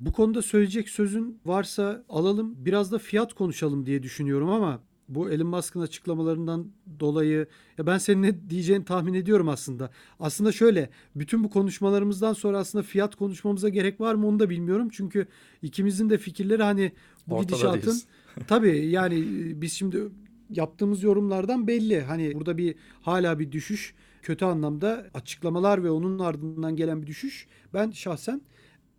[0.00, 2.54] Bu konuda söyleyecek sözün varsa alalım.
[2.58, 6.66] Biraz da fiyat konuşalım diye düşünüyorum ama bu Elon Musk'ın açıklamalarından
[7.00, 7.46] dolayı
[7.78, 9.90] ya ben senin ne diyeceğini tahmin ediyorum aslında.
[10.20, 14.88] Aslında şöyle bütün bu konuşmalarımızdan sonra aslında fiyat konuşmamıza gerek var mı onu da bilmiyorum.
[14.92, 15.26] Çünkü
[15.62, 16.92] ikimizin de fikirleri hani
[17.26, 18.00] bu gidişatın
[18.48, 19.24] tabii yani
[19.60, 20.08] biz şimdi
[20.50, 22.00] yaptığımız yorumlardan belli.
[22.00, 23.94] Hani burada bir hala bir düşüş
[24.26, 28.42] kötü anlamda açıklamalar ve onun ardından gelen bir düşüş ben şahsen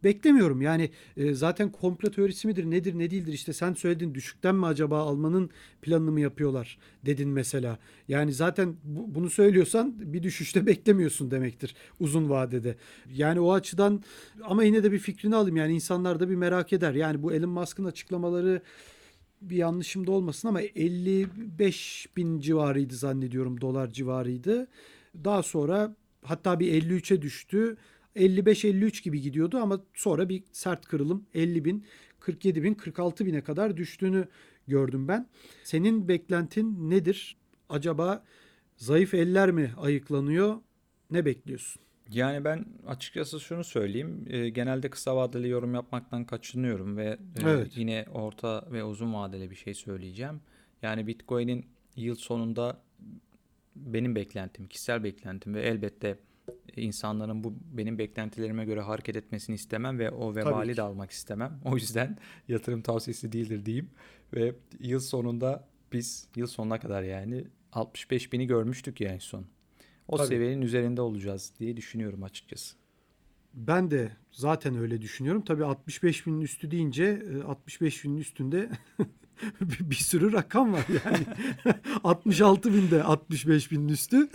[0.03, 0.61] beklemiyorum.
[0.61, 4.99] Yani e, zaten komplo teorisi midir nedir ne değildir işte sen söyledin düşükten mi acaba
[4.99, 5.49] almanın
[5.81, 7.77] planını mı yapıyorlar dedin mesela.
[8.07, 12.75] Yani zaten bu, bunu söylüyorsan bir düşüşte beklemiyorsun demektir uzun vadede.
[13.13, 14.03] Yani o açıdan
[14.43, 16.93] ama yine de bir fikrini alayım yani insanlar da bir merak eder.
[16.93, 18.61] Yani bu Elon Musk'ın açıklamaları
[19.41, 24.67] bir yanlışım da olmasın ama 55 bin civarıydı zannediyorum dolar civarıydı.
[25.23, 27.77] Daha sonra hatta bir 53'e düştü.
[28.15, 31.85] 55-53 gibi gidiyordu ama sonra bir sert kırılım 50 bin,
[32.19, 34.27] 47 bin, 46 bine kadar düştüğünü
[34.67, 35.29] gördüm ben.
[35.63, 37.37] Senin beklentin nedir?
[37.69, 38.23] Acaba
[38.77, 40.55] zayıf eller mi ayıklanıyor?
[41.11, 41.81] Ne bekliyorsun?
[42.09, 44.25] Yani ben açıkçası şunu söyleyeyim.
[44.29, 47.77] E, genelde kısa vadeli yorum yapmaktan kaçınıyorum ve e, evet.
[47.77, 50.41] yine orta ve uzun vadeli bir şey söyleyeceğim.
[50.81, 51.65] Yani Bitcoin'in
[51.95, 52.81] yıl sonunda
[53.85, 56.17] benim beklentim, kişisel beklentim ve elbette
[56.75, 61.59] insanların bu benim beklentilerime göre hareket etmesini istemem ve o vebali de almak istemem.
[61.65, 62.17] O yüzden
[62.47, 63.89] yatırım tavsiyesi değildir diyeyim.
[64.33, 69.45] Ve yıl sonunda biz yıl sonuna kadar yani 65 bini görmüştük yani son.
[70.07, 70.27] O Tabii.
[70.27, 72.75] seviyenin üzerinde olacağız diye düşünüyorum açıkçası.
[73.53, 75.41] Ben de zaten öyle düşünüyorum.
[75.41, 78.69] Tabii 65 binin üstü deyince 65 e, binin üstünde
[79.61, 81.25] bir sürü rakam var yani.
[82.03, 84.27] 66 binde 65 binin üstü.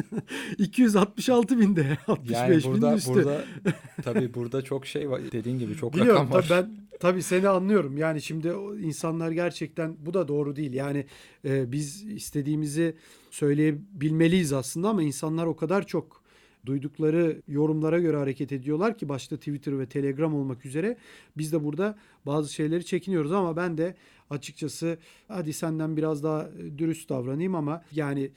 [0.58, 3.14] 266 binde 65 yani burada, binin üstü.
[3.14, 3.44] Burada,
[4.02, 5.20] tabii burada çok şey var.
[5.32, 6.44] Dediğin gibi çok Biliyorum, rakam var.
[6.48, 7.96] Tabii ben tabii seni anlıyorum.
[7.96, 8.48] Yani şimdi
[8.82, 10.72] insanlar gerçekten bu da doğru değil.
[10.72, 11.06] Yani
[11.44, 12.96] e, biz istediğimizi
[13.30, 16.22] söyleyebilmeliyiz aslında ama insanlar o kadar çok
[16.66, 20.96] duydukları yorumlara göre hareket ediyorlar ki başta Twitter ve Telegram olmak üzere
[21.36, 23.94] biz de burada bazı şeyleri çekiniyoruz ama ben de
[24.32, 28.30] açıkçası hadi senden biraz daha dürüst davranayım ama yani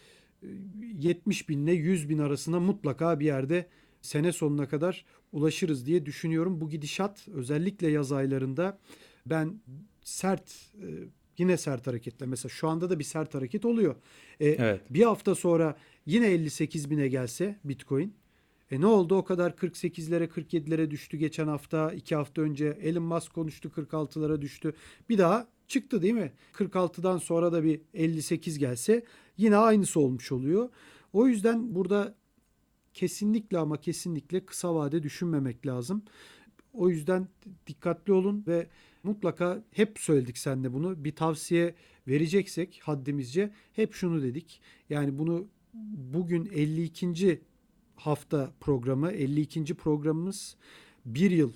[0.99, 3.67] 70 e, binle 100 bin arasında mutlaka bir yerde
[4.01, 6.61] sene sonuna kadar ulaşırız diye düşünüyorum.
[6.61, 8.77] Bu gidişat özellikle yaz aylarında
[9.25, 9.59] ben
[10.03, 10.87] sert e,
[11.37, 13.95] yine sert hareketle mesela şu anda da bir sert hareket oluyor.
[14.39, 14.81] E, evet.
[14.89, 18.13] Bir hafta sonra yine 58 bine gelse Bitcoin.
[18.71, 23.33] E ne oldu o kadar 48'lere 47'lere düştü geçen hafta iki hafta önce Elon Musk
[23.33, 24.73] konuştu 46'lara düştü.
[25.09, 26.33] Bir daha çıktı değil mi?
[26.53, 29.05] 46'dan sonra da bir 58 gelse
[29.37, 30.69] yine aynısı olmuş oluyor.
[31.13, 32.15] O yüzden burada
[32.93, 36.03] kesinlikle ama kesinlikle kısa vade düşünmemek lazım.
[36.73, 37.27] O yüzden
[37.67, 38.67] dikkatli olun ve
[39.03, 41.03] mutlaka hep söyledik senle bunu.
[41.03, 41.75] Bir tavsiye
[42.07, 44.61] vereceksek haddimizce hep şunu dedik.
[44.89, 45.47] Yani bunu
[46.13, 47.41] bugün 52.
[47.95, 49.75] hafta programı, 52.
[49.75, 50.55] programımız
[51.05, 51.53] bir yıl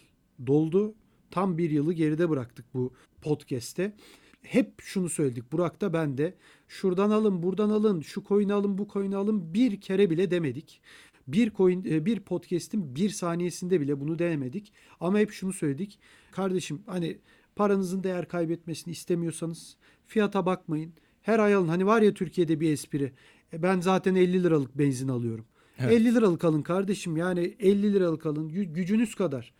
[0.47, 0.95] doldu.
[1.31, 3.93] Tam bir yılı geride bıraktık bu podcast'te.
[4.41, 5.51] Hep şunu söyledik.
[5.51, 6.35] Burak da ben de
[6.67, 10.81] şuradan alın, buradan alın, şu coin'i alın, bu coin'i alın bir kere bile demedik.
[11.27, 14.73] Bir coin, e, bir podcast'in bir saniyesinde bile bunu denemedik.
[14.99, 15.99] Ama hep şunu söyledik.
[16.31, 17.17] Kardeşim hani
[17.55, 19.77] paranızın değer kaybetmesini istemiyorsanız
[20.07, 20.93] fiyata bakmayın.
[21.21, 21.67] Her ay alın.
[21.67, 23.13] Hani var ya Türkiye'de bir espri.
[23.53, 25.45] E ben zaten 50 liralık benzin alıyorum.
[25.79, 25.91] Evet.
[25.91, 27.17] 50 liralık alın kardeşim.
[27.17, 28.49] Yani 50 liralık alın.
[28.49, 29.53] Gücünüz kadar.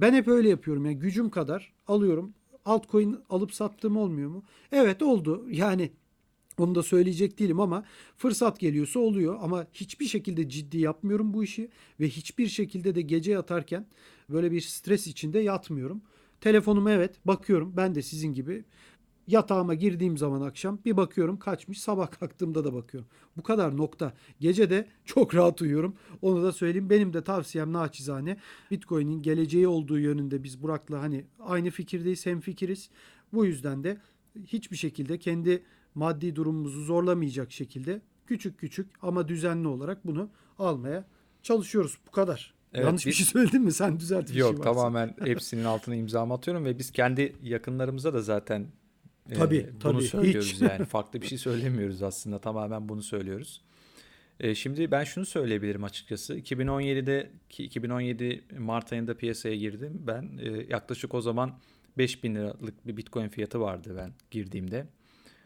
[0.00, 0.86] Ben hep öyle yapıyorum.
[0.86, 2.34] Yani gücüm kadar alıyorum.
[2.64, 4.42] Altcoin alıp sattığım olmuyor mu?
[4.72, 5.46] Evet oldu.
[5.50, 5.90] Yani
[6.58, 7.84] onu da söyleyecek değilim ama
[8.16, 11.68] fırsat geliyorsa oluyor ama hiçbir şekilde ciddi yapmıyorum bu işi
[12.00, 13.86] ve hiçbir şekilde de gece yatarken
[14.30, 16.02] böyle bir stres içinde yatmıyorum.
[16.40, 17.72] Telefonuma evet bakıyorum.
[17.76, 18.64] Ben de sizin gibi
[19.28, 21.80] Yatağıma girdiğim zaman akşam bir bakıyorum kaçmış.
[21.80, 23.08] Sabah kalktığımda da bakıyorum.
[23.36, 24.12] Bu kadar nokta.
[24.40, 25.94] Gece de çok rahat uyuyorum.
[26.22, 26.90] Onu da söyleyeyim.
[26.90, 28.36] Benim de tavsiyem naçizane
[28.70, 32.90] Bitcoin'in geleceği olduğu yönünde biz Burak'la hani aynı fikirdeyiz, hem fikiriz.
[33.32, 33.98] Bu yüzden de
[34.46, 35.62] hiçbir şekilde kendi
[35.94, 41.04] maddi durumumuzu zorlamayacak şekilde küçük küçük ama düzenli olarak bunu almaya
[41.42, 41.98] çalışıyoruz.
[42.06, 42.54] Bu kadar.
[42.74, 43.10] Evet, Yanlış biz...
[43.10, 43.72] bir şey söyledin mi?
[43.72, 48.22] Sen düzelt bir Yok, şey tamamen hepsinin altına imza atıyorum ve biz kendi yakınlarımıza da
[48.22, 48.66] zaten
[49.34, 49.94] Tabii, ee, tabii.
[49.94, 50.60] Bunu söylüyoruz hiç.
[50.60, 50.84] yani.
[50.84, 52.38] Farklı bir şey söylemiyoruz aslında.
[52.38, 53.62] Tamamen bunu söylüyoruz.
[54.40, 56.38] E, şimdi ben şunu söyleyebilirim açıkçası.
[56.38, 60.02] 2017'de ki 2017 Mart ayında piyasaya girdim.
[60.06, 61.58] Ben e, yaklaşık o zaman
[61.98, 64.86] 5000 liralık bir Bitcoin fiyatı vardı ben girdiğimde.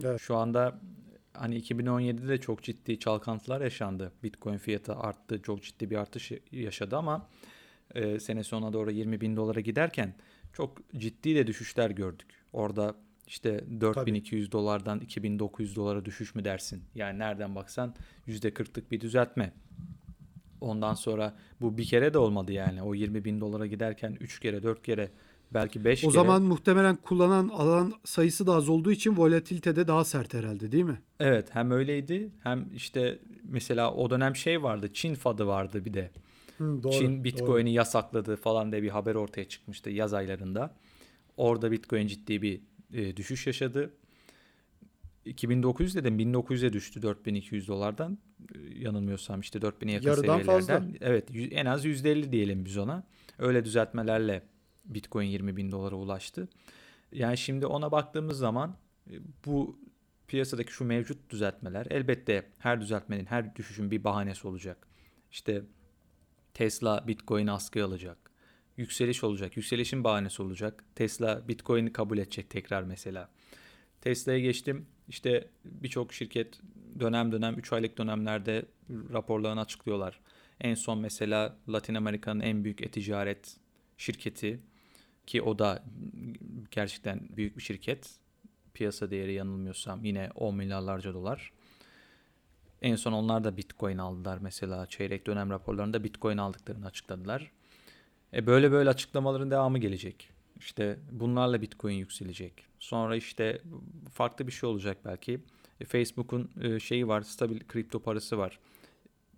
[0.05, 0.21] Evet.
[0.21, 0.81] Şu anda
[1.35, 4.13] hani 2017'de de çok ciddi çalkantılar yaşandı.
[4.23, 5.43] Bitcoin fiyatı arttı.
[5.43, 7.29] Çok ciddi bir artış yaşadı ama
[7.95, 10.15] e, sene sonuna doğru 20 bin dolara giderken
[10.53, 12.29] çok ciddi de düşüşler gördük.
[12.53, 12.95] Orada
[13.27, 14.53] işte 4200 Tabii.
[14.53, 16.83] dolardan 2900 dolara düşüş mü dersin?
[16.95, 17.95] Yani nereden baksan
[18.29, 19.53] %40'lık bir düzeltme.
[20.61, 22.83] Ondan sonra bu bir kere de olmadı yani.
[22.83, 25.11] O 20 bin dolara giderken 3 kere 4 kere
[25.55, 26.09] belki 5 kere.
[26.09, 30.73] O zaman muhtemelen kullanan alan sayısı da az olduğu için volatilite de daha sert herhalde
[30.73, 30.99] değil mi?
[31.21, 36.11] Evet hem öyleydi hem işte mesela o dönem şey vardı Çin fadı vardı bir de.
[36.59, 40.75] Hı, doğru, Çin Bitcoin'i yasakladı falan diye bir haber ortaya çıkmıştı yaz aylarında.
[41.37, 42.61] Orada Bitcoin ciddi bir
[42.93, 43.91] e, düşüş yaşadı.
[45.25, 48.19] 2009 dedim 1900'e düştü 4200 dolardan.
[48.55, 50.45] E, yanılmıyorsam işte 4000'e yakın Yarıdan seviyelerden.
[50.47, 50.83] Fazla.
[51.01, 53.05] Evet en az %50 diyelim biz ona.
[53.39, 54.43] Öyle düzeltmelerle
[54.85, 56.49] Bitcoin 20 bin dolara ulaştı.
[57.13, 58.77] Yani şimdi ona baktığımız zaman
[59.11, 59.15] e,
[59.47, 59.79] bu
[60.29, 64.87] piyasadaki şu mevcut düzeltmeler elbette her düzeltmenin her düşüşün bir bahanesi olacak.
[65.31, 65.63] İşte
[66.55, 68.22] Tesla Bitcoin askıya alacak
[68.83, 69.57] yükseliş olacak.
[69.57, 70.85] Yükselişin bahanesi olacak.
[70.95, 73.29] Tesla Bitcoin'i kabul edecek tekrar mesela.
[74.01, 74.87] Tesla'ya geçtim.
[75.09, 76.61] İşte birçok şirket
[77.01, 80.21] dönem dönem 3 aylık dönemlerde raporlarını açıklıyorlar.
[80.61, 83.57] En son mesela Latin Amerika'nın en büyük e-ticaret
[83.97, 84.61] şirketi
[85.27, 85.85] ki o da
[86.71, 88.11] gerçekten büyük bir şirket.
[88.75, 91.53] Piyasa değeri yanılmıyorsam yine 10 milyarlarca dolar.
[92.83, 94.87] En son onlar da Bitcoin aldılar mesela.
[94.87, 97.51] Çeyrek dönem raporlarında Bitcoin aldıklarını açıkladılar.
[98.35, 100.31] E böyle böyle açıklamaların devamı gelecek.
[100.57, 102.67] İşte bunlarla Bitcoin yükselecek.
[102.81, 103.63] Sonra işte
[104.13, 105.41] farklı bir şey olacak belki.
[105.81, 108.59] E, Facebook'un e, şeyi var, stabil kripto parası var.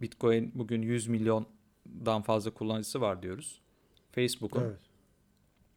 [0.00, 3.60] Bitcoin bugün 100 milyondan fazla kullanıcısı var diyoruz.
[4.12, 4.80] Facebook'un evet.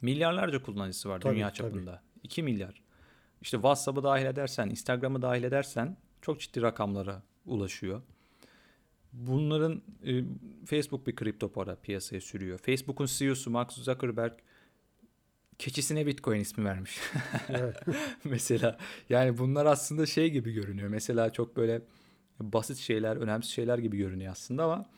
[0.01, 1.91] milyarlarca kullanıcısı var tabii, dünya çapında.
[1.91, 2.23] Tabii.
[2.23, 2.81] 2 milyar.
[3.41, 8.01] İşte WhatsApp'ı dahil edersen, Instagram'ı dahil edersen çok ciddi rakamlara ulaşıyor.
[9.13, 10.23] Bunların e,
[10.65, 12.57] Facebook bir kripto para piyasaya sürüyor.
[12.57, 14.33] Facebook'un CEO'su Mark Zuckerberg
[15.59, 16.99] keçisine Bitcoin ismi vermiş.
[18.23, 18.77] Mesela
[19.09, 20.89] yani bunlar aslında şey gibi görünüyor.
[20.89, 21.81] Mesela çok böyle
[22.39, 24.89] basit şeyler, önemsiz şeyler gibi görünüyor aslında ama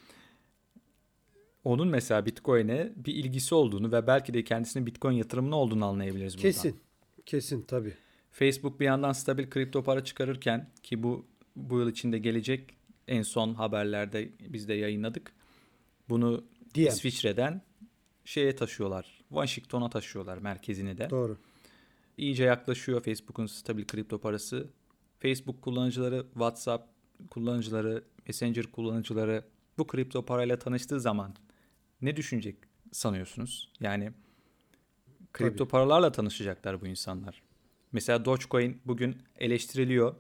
[1.63, 6.49] onun mesela Bitcoin'e bir ilgisi olduğunu ve belki de kendisinin Bitcoin yatırımını olduğunu anlayabiliriz buradan.
[6.49, 6.79] Kesin.
[7.25, 7.93] Kesin tabii.
[8.31, 12.78] Facebook bir yandan stabil kripto para çıkarırken ki bu bu yıl içinde gelecek
[13.09, 15.33] en son haberlerde biz de yayınladık.
[16.09, 16.43] Bunu
[16.75, 16.87] DM.
[16.87, 17.61] İsviçre'den
[18.25, 19.21] şeye taşıyorlar.
[19.29, 21.09] Washington'a taşıyorlar merkezine de.
[21.09, 21.37] Doğru.
[22.17, 24.69] İyice yaklaşıyor Facebook'un stabil kripto parası.
[25.19, 26.89] Facebook kullanıcıları, WhatsApp
[27.29, 29.45] kullanıcıları, Messenger kullanıcıları
[29.77, 31.35] bu kripto parayla tanıştığı zaman
[32.01, 32.57] ne düşünecek
[32.91, 33.71] sanıyorsunuz?
[33.79, 34.11] Yani
[35.33, 35.71] kripto Tabii.
[35.71, 37.41] paralarla tanışacaklar bu insanlar.
[37.91, 40.15] Mesela Dogecoin bugün eleştiriliyor.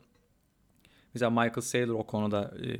[1.13, 2.79] Mesela Michael Saylor o konuda e,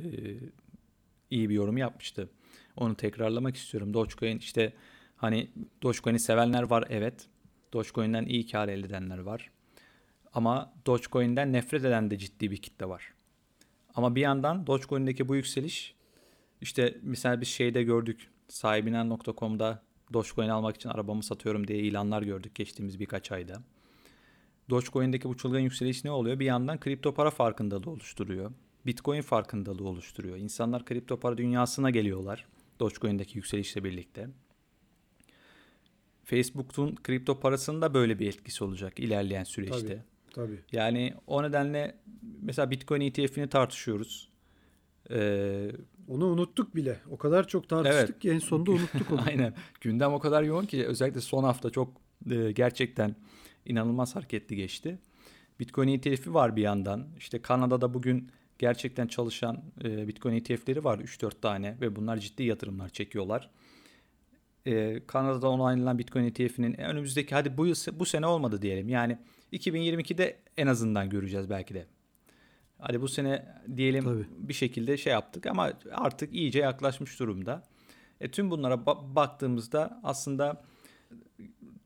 [1.30, 2.28] iyi bir yorum yapmıştı.
[2.76, 3.94] Onu tekrarlamak istiyorum.
[3.94, 4.72] Dogecoin işte
[5.16, 5.50] hani
[5.82, 7.26] Dogecoin'i sevenler var evet.
[7.72, 9.50] Dogecoin'den iyi kar elde edenler var.
[10.34, 13.12] Ama Dogecoin'den nefret eden de ciddi bir kitle var.
[13.94, 15.94] Ama bir yandan Dogecoin'deki bu yükseliş
[16.60, 18.30] işte mesela bir şeyde gördük.
[18.48, 23.62] Sahibinden.com'da Dogecoin almak için arabamı satıyorum diye ilanlar gördük geçtiğimiz birkaç ayda.
[24.70, 26.38] Dogecoin'deki bu çılgın yükseliş ne oluyor?
[26.38, 28.50] Bir yandan kripto para farkındalığı oluşturuyor.
[28.86, 30.36] Bitcoin farkındalığı oluşturuyor.
[30.36, 32.46] İnsanlar kripto para dünyasına geliyorlar.
[32.80, 34.28] Dogecoin'deki yükselişle birlikte.
[36.24, 40.04] Facebook'un kripto parasında böyle bir etkisi olacak ilerleyen süreçte.
[40.34, 40.60] Tabii, tabii.
[40.72, 41.96] Yani o nedenle
[42.42, 44.30] mesela Bitcoin ETF'ini tartışıyoruz.
[45.10, 45.70] Ee,
[46.08, 47.00] onu unuttuk bile.
[47.10, 48.18] O kadar çok tartıştık evet.
[48.18, 49.20] ki en sonunda unuttuk onu.
[49.26, 49.54] Aynen.
[49.80, 51.92] Gündem o kadar yoğun ki özellikle son hafta çok
[52.30, 53.16] e, gerçekten
[53.70, 54.98] inanılmaz hareketli geçti.
[55.60, 57.06] Bitcoin ETF'i var bir yandan.
[57.18, 62.88] İşte Kanada'da bugün gerçekten çalışan e, Bitcoin ETF'leri var 3-4 tane ve bunlar ciddi yatırımlar
[62.88, 63.50] çekiyorlar.
[64.66, 68.88] E, Kanada'da onaylanan Bitcoin ETF'inin önümüzdeki hadi bu yıl bu sene olmadı diyelim.
[68.88, 69.18] Yani
[69.52, 71.86] 2022'de en azından göreceğiz belki de.
[72.78, 73.46] Hadi bu sene
[73.76, 74.26] diyelim Tabii.
[74.48, 77.62] bir şekilde şey yaptık ama artık iyice yaklaşmış durumda.
[78.20, 80.62] E, tüm bunlara ba- baktığımızda aslında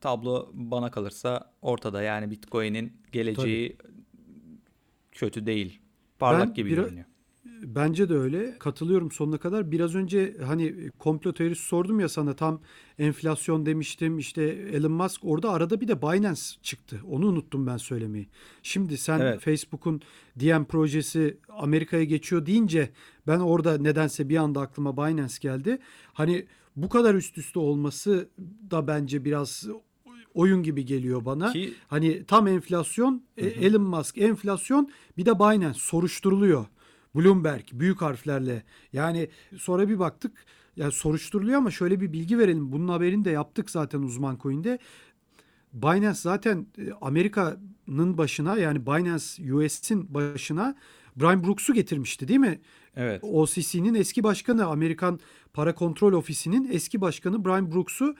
[0.01, 2.01] tablo bana kalırsa ortada.
[2.01, 3.91] Yani Bitcoin'in geleceği Tabii.
[5.11, 5.79] kötü değil.
[6.19, 7.05] Parlak ben gibi bir, görünüyor.
[7.61, 8.57] Bence de öyle.
[8.59, 9.71] Katılıyorum sonuna kadar.
[9.71, 12.61] Biraz önce hani komplo teorisi sordum ya sana tam
[12.99, 14.19] enflasyon demiştim.
[14.19, 17.01] İşte Elon Musk orada arada bir de Binance çıktı.
[17.09, 18.27] Onu unuttum ben söylemeyi.
[18.63, 19.39] Şimdi sen evet.
[19.41, 20.01] Facebook'un
[20.39, 22.89] DM projesi Amerika'ya geçiyor deyince
[23.27, 25.79] ben orada nedense bir anda aklıma Binance geldi.
[26.13, 26.45] Hani
[26.75, 28.29] bu kadar üst üste olması
[28.71, 29.67] da bence biraz
[30.33, 31.51] oyun gibi geliyor bana.
[31.51, 33.49] Ki, hani tam enflasyon, hı hı.
[33.49, 36.65] Elon Musk enflasyon bir de Binance soruşturuluyor.
[37.15, 38.63] Bloomberg büyük harflerle.
[38.93, 40.45] Yani sonra bir baktık
[40.75, 42.71] yani soruşturuluyor ama şöyle bir bilgi verelim.
[42.71, 44.79] Bunun haberini de yaptık zaten uzman coin'de.
[45.73, 50.75] Binance zaten e, Amerika'nın başına yani Binance US'in başına
[51.15, 52.61] Brian Brooks'u getirmişti değil mi?
[52.95, 53.23] Evet.
[53.23, 55.19] OCC'nin eski başkanı, Amerikan
[55.53, 58.15] Para Kontrol Ofisi'nin eski başkanı Brian Brooks'u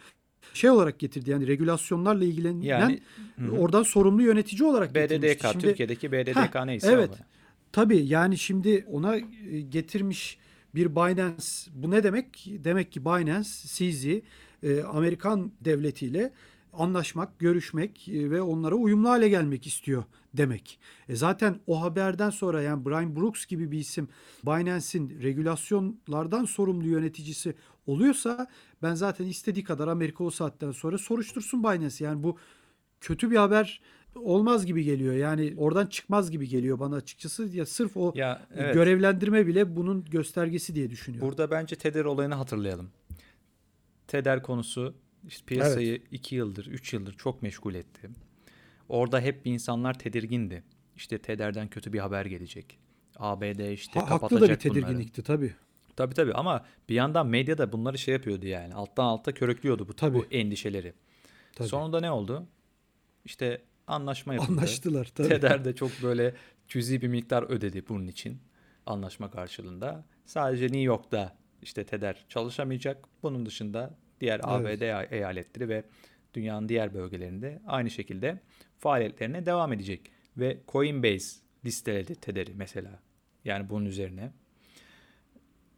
[0.54, 1.32] şey olarak getirdi.
[1.32, 3.02] Yani regülasyonlarla ilgilenen yani,
[3.58, 5.48] oradan sorumlu yönetici olarak BDDK, getirmişti.
[5.52, 6.92] Şimdi, Türkiye'deki BDDK heh, neyse.
[6.92, 7.10] Evet.
[7.10, 7.26] Ama.
[7.72, 10.38] Tabii yani şimdi ona e, getirmiş
[10.76, 12.46] bir Binance bu ne demek?
[12.48, 14.06] Demek ki Binance CZ
[14.64, 16.32] e, Amerikan devletiyle
[16.74, 20.04] anlaşmak, görüşmek e, ve onlara uyumlu hale gelmek istiyor
[20.38, 20.80] demek.
[21.10, 24.08] E zaten o haberden sonra yani Brian Brooks gibi bir isim
[24.46, 27.56] Binance'in regülasyonlardan sorumlu yöneticisi
[27.88, 28.48] oluyorsa
[28.84, 32.06] ben zaten istediği kadar Amerika o saatten sonra soruştursun Binance.
[32.06, 32.38] Yani bu
[33.02, 33.82] kötü bir haber
[34.16, 35.14] olmaz gibi geliyor.
[35.14, 37.44] Yani oradan çıkmaz gibi geliyor bana açıkçası.
[37.54, 38.74] Ya sırf o ya, evet.
[38.74, 41.30] görevlendirme bile bunun göstergesi diye düşünüyorum.
[41.30, 42.90] Burada bence Tether olayını hatırlayalım.
[44.08, 44.96] Tether konusu
[45.28, 46.32] işte piyasayı 2 evet.
[46.32, 48.10] yıldır, 3 yıldır çok meşgul etti.
[48.90, 50.64] Orada hep insanlar tedirgindi.
[50.96, 52.80] İşte Tether'den kötü bir haber gelecek.
[53.18, 55.38] ABD işte ha, kapatacak Haklı da bir tedirginlikti bunları.
[55.38, 55.54] tabii.
[55.96, 58.74] Tabii tabii ama bir yandan medya da bunları şey yapıyordu yani.
[58.74, 60.18] Alttan alta körüklüyordu bu, tabii.
[60.18, 60.94] bu endişeleri.
[61.56, 61.68] Tabii.
[61.68, 62.48] Sonunda ne oldu?
[63.26, 64.52] İşte anlaşma yapıldı.
[64.52, 65.28] Anlaştılar tabii.
[65.28, 66.34] Teder de çok böyle
[66.68, 68.42] cüzi bir miktar ödedi bunun için
[68.86, 70.06] anlaşma karşılığında.
[70.26, 73.06] Sadece New York'ta işte Teder çalışamayacak.
[73.24, 74.82] Bunun dışında diğer evet.
[74.82, 75.84] ABD eyaletleri ve
[76.34, 78.40] dünyanın diğer bölgelerinde aynı şekilde
[78.78, 80.12] faaliyetlerine devam edecek.
[80.38, 83.00] Ve Coinbase listeledi Teder'i mesela.
[83.46, 84.32] Yani bunun üzerine.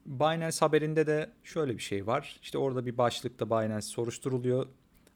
[0.05, 2.39] Binance haberinde de şöyle bir şey var.
[2.41, 4.67] İşte orada bir başlıkta Binance soruşturuluyor.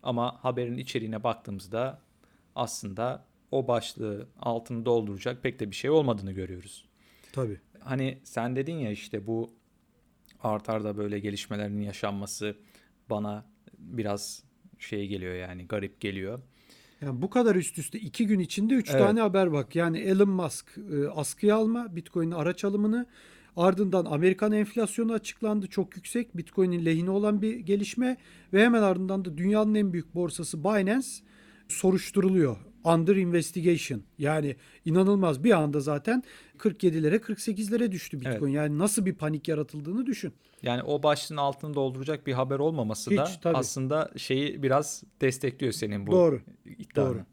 [0.04, 2.02] Ama haberin içeriğine baktığımızda
[2.56, 6.86] aslında o başlığı altını dolduracak pek de bir şey olmadığını görüyoruz.
[7.34, 7.60] Tabii.
[7.80, 9.54] Hani sen dedin ya işte bu
[10.40, 12.58] artarda böyle gelişmelerin yaşanması
[13.10, 13.46] bana
[13.78, 14.44] biraz
[14.80, 16.40] şey geliyor yani garip geliyor.
[17.02, 19.02] Yani bu kadar üst üste iki gün içinde üç evet.
[19.02, 19.76] tane haber bak.
[19.76, 23.06] Yani Elon Musk e, askıya alma Bitcoin'in araç alımını
[23.58, 28.18] ardından Amerikan enflasyonu açıklandı çok yüksek Bitcoin'in lehine olan bir gelişme
[28.54, 31.08] ve hemen ardından da dünyanın en büyük borsası Binance
[31.68, 32.58] soruşturuluyor.
[32.84, 34.02] Under investigation.
[34.18, 34.56] Yani
[34.86, 36.24] inanılmaz bir anda zaten
[36.58, 38.42] 47'lere 48'lere düştü Bitcoin.
[38.42, 38.56] Evet.
[38.56, 40.34] Yani nasıl bir panik yaratıldığını düşün.
[40.64, 43.58] Yani o başlığın altını dolduracak bir haber olmaması Hiç, da tabii.
[43.58, 46.42] aslında şeyi biraz destekliyor senin bu Doğru.
[46.66, 47.14] iddianı.
[47.14, 47.26] Doğru.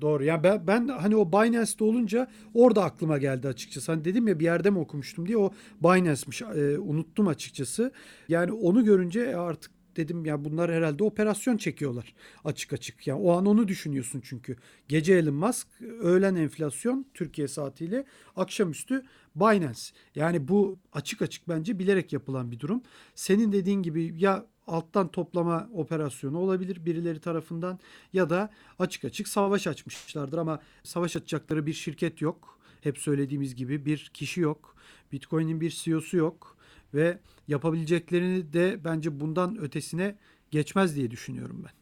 [0.00, 0.24] Doğru.
[0.24, 3.92] Yani ben, ben hani o Binance'de olunca orada aklıma geldi açıkçası.
[3.92, 6.42] Hani dedim ya bir yerde mi okumuştum diye o Binance'miş.
[6.42, 7.92] E, unuttum açıkçası.
[8.28, 12.14] Yani onu görünce artık dedim ya bunlar herhalde operasyon çekiyorlar
[12.44, 13.06] açık açık.
[13.06, 14.56] Yani o an onu düşünüyorsun çünkü.
[14.88, 15.68] Gece Elon Musk,
[16.00, 18.04] öğlen enflasyon Türkiye saatiyle,
[18.36, 19.02] akşamüstü
[19.36, 19.80] Binance.
[20.14, 22.82] Yani bu açık açık bence bilerek yapılan bir durum.
[23.14, 27.78] Senin dediğin gibi ya alttan toplama operasyonu olabilir birileri tarafından
[28.12, 32.58] ya da açık açık savaş açmışlardır ama savaş açacakları bir şirket yok.
[32.80, 34.76] Hep söylediğimiz gibi bir kişi yok.
[35.12, 36.53] Bitcoin'in bir CEO'su yok
[36.94, 37.18] ve
[37.48, 40.14] yapabileceklerini de bence bundan ötesine
[40.50, 41.72] geçmez diye düşünüyorum ben.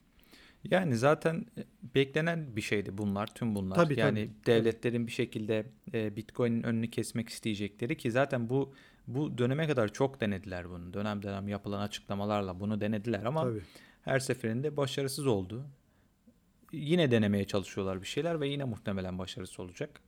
[0.71, 3.77] Yani zaten e, beklenen bir şeydi bunlar, tüm bunlar.
[3.77, 4.47] Tabii, yani tabii.
[4.47, 8.75] devletlerin bir şekilde e, Bitcoin'in önünü kesmek isteyecekleri ki zaten bu
[9.07, 10.95] bu döneme kadar çok denediler bunu.
[10.95, 13.63] Dönem dönem yapılan açıklamalarla bunu denediler ama tabii.
[14.03, 15.65] her seferinde başarısız oldu.
[16.73, 20.01] Yine denemeye çalışıyorlar bir şeyler ve yine muhtemelen başarısız olacak.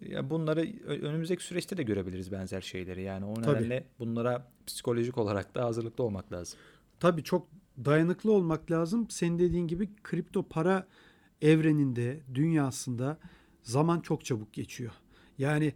[0.00, 3.02] Ya bunları önümüzdeki süreçte de görebiliriz benzer şeyleri.
[3.02, 3.88] Yani o nedenle Tabii.
[3.98, 6.58] bunlara psikolojik olarak da hazırlıklı olmak lazım.
[7.00, 7.48] Tabii çok
[7.84, 9.06] dayanıklı olmak lazım.
[9.10, 10.86] Senin dediğin gibi kripto para
[11.42, 13.18] evreninde, dünyasında
[13.62, 14.92] zaman çok çabuk geçiyor.
[15.38, 15.72] Yani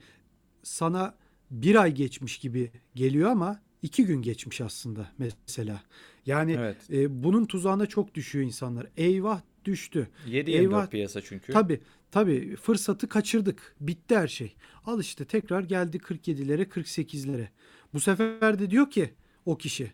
[0.63, 1.15] sana
[1.51, 5.83] bir ay geçmiş gibi geliyor ama iki gün geçmiş aslında mesela.
[6.27, 6.77] Yani evet.
[6.91, 8.87] e, bunun tuzağına çok düşüyor insanlar.
[8.97, 10.09] Eyvah düştü.
[10.27, 11.53] 7-24 piyasa çünkü.
[11.53, 11.81] Tabii
[12.11, 13.77] tabii fırsatı kaçırdık.
[13.81, 14.55] Bitti her şey.
[14.87, 17.49] Al işte tekrar geldi 47'lere 48'lere.
[17.95, 19.11] Bu sefer de diyor ki
[19.47, 19.93] o kişi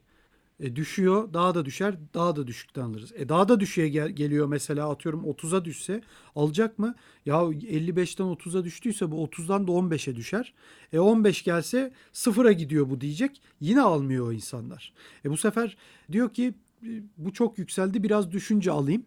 [0.61, 3.13] E düşüyor, daha da düşer, daha da düşükten alırız.
[3.17, 6.01] E daha da düşüğe gel- geliyor mesela atıyorum 30'a düşse
[6.37, 6.95] alacak mı?
[7.27, 10.55] Ya 55'ten 30'a düştüyse bu 30'dan da 15'e düşer.
[10.93, 13.43] E 15 gelse sıfıra gidiyor bu diyecek.
[13.61, 14.93] Yine almıyor o insanlar.
[15.25, 15.77] E bu sefer
[16.13, 16.89] diyor ki e,
[17.19, 19.05] bu çok yükseldi biraz düşünce alayım.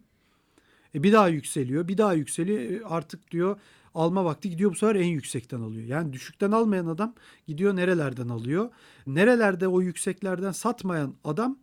[0.98, 2.60] E bir daha yükseliyor, bir daha yükseliyor.
[2.60, 3.60] E artık diyor
[3.94, 5.86] alma vakti gidiyor bu sefer en yüksekten alıyor.
[5.86, 7.14] Yani düşükten almayan adam
[7.46, 8.70] gidiyor nerelerden alıyor.
[9.06, 11.58] Nerelerde o yükseklerden satmayan adam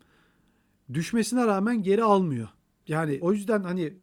[0.94, 2.50] düşmesine rağmen geri almıyor.
[2.88, 3.94] Yani o yüzden hani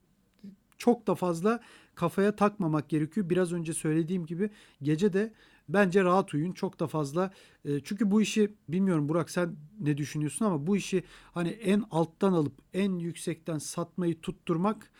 [0.78, 1.60] çok da fazla
[1.94, 3.30] kafaya takmamak gerekiyor.
[3.30, 4.50] Biraz önce söylediğim gibi
[4.82, 5.32] gece de
[5.68, 6.52] bence rahat uyuyun.
[6.52, 7.30] Çok da fazla
[7.64, 11.04] e, çünkü bu işi bilmiyorum Burak sen ne düşünüyorsun ama bu işi
[11.34, 14.90] hani en alttan alıp en yüksekten satmayı tutturmak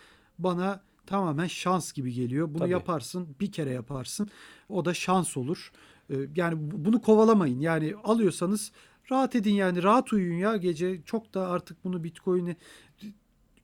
[0.43, 2.49] bana tamamen şans gibi geliyor.
[2.49, 2.71] Bunu Tabii.
[2.71, 4.29] yaparsın, bir kere yaparsın.
[4.69, 5.73] O da şans olur.
[6.11, 7.61] Ee, yani bunu kovalamayın.
[7.61, 8.73] Yani alıyorsanız
[9.11, 11.03] rahat edin yani rahat uyuyun ya gece.
[11.03, 12.57] Çok da artık bunu Bitcoin'i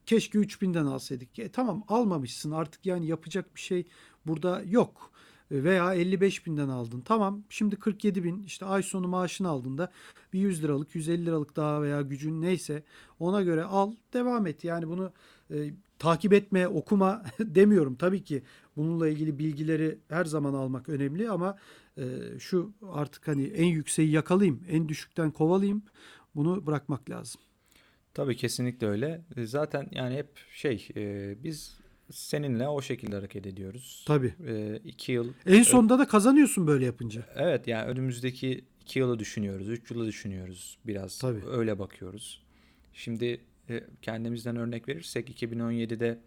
[0.05, 1.39] keşke 3000'den alsaydık.
[1.39, 3.87] E, tamam almamışsın artık yani yapacak bir şey
[4.25, 5.11] burada yok.
[5.51, 7.01] E, veya 55 binden aldın.
[7.01, 9.91] Tamam şimdi 47 bin işte ay sonu maaşını aldığında
[10.33, 12.83] bir 100 liralık 150 liralık daha veya gücün neyse
[13.19, 14.63] ona göre al devam et.
[14.63, 15.11] Yani bunu
[15.51, 17.95] e, takip etme, okuma demiyorum.
[17.95, 18.43] Tabii ki
[18.77, 21.57] bununla ilgili bilgileri her zaman almak önemli ama
[21.97, 22.03] e,
[22.39, 25.83] şu artık hani en yükseği yakalayayım, en düşükten kovalayayım
[26.35, 27.41] bunu bırakmak lazım.
[28.13, 29.21] Tabii kesinlikle öyle.
[29.37, 31.79] E, zaten yani hep şey e, biz
[32.11, 34.05] seninle o şekilde hareket ediyoruz.
[34.07, 34.33] Tabii.
[34.47, 35.33] E, iki yıl.
[35.45, 37.25] En sonunda da kazanıyorsun böyle yapınca.
[37.35, 41.19] Evet yani önümüzdeki iki yılı düşünüyoruz, üç yılı düşünüyoruz biraz.
[41.19, 41.41] Tabii.
[41.47, 42.41] Öyle bakıyoruz.
[42.93, 43.41] Şimdi
[44.01, 46.19] kendimizden örnek verirsek 2017'de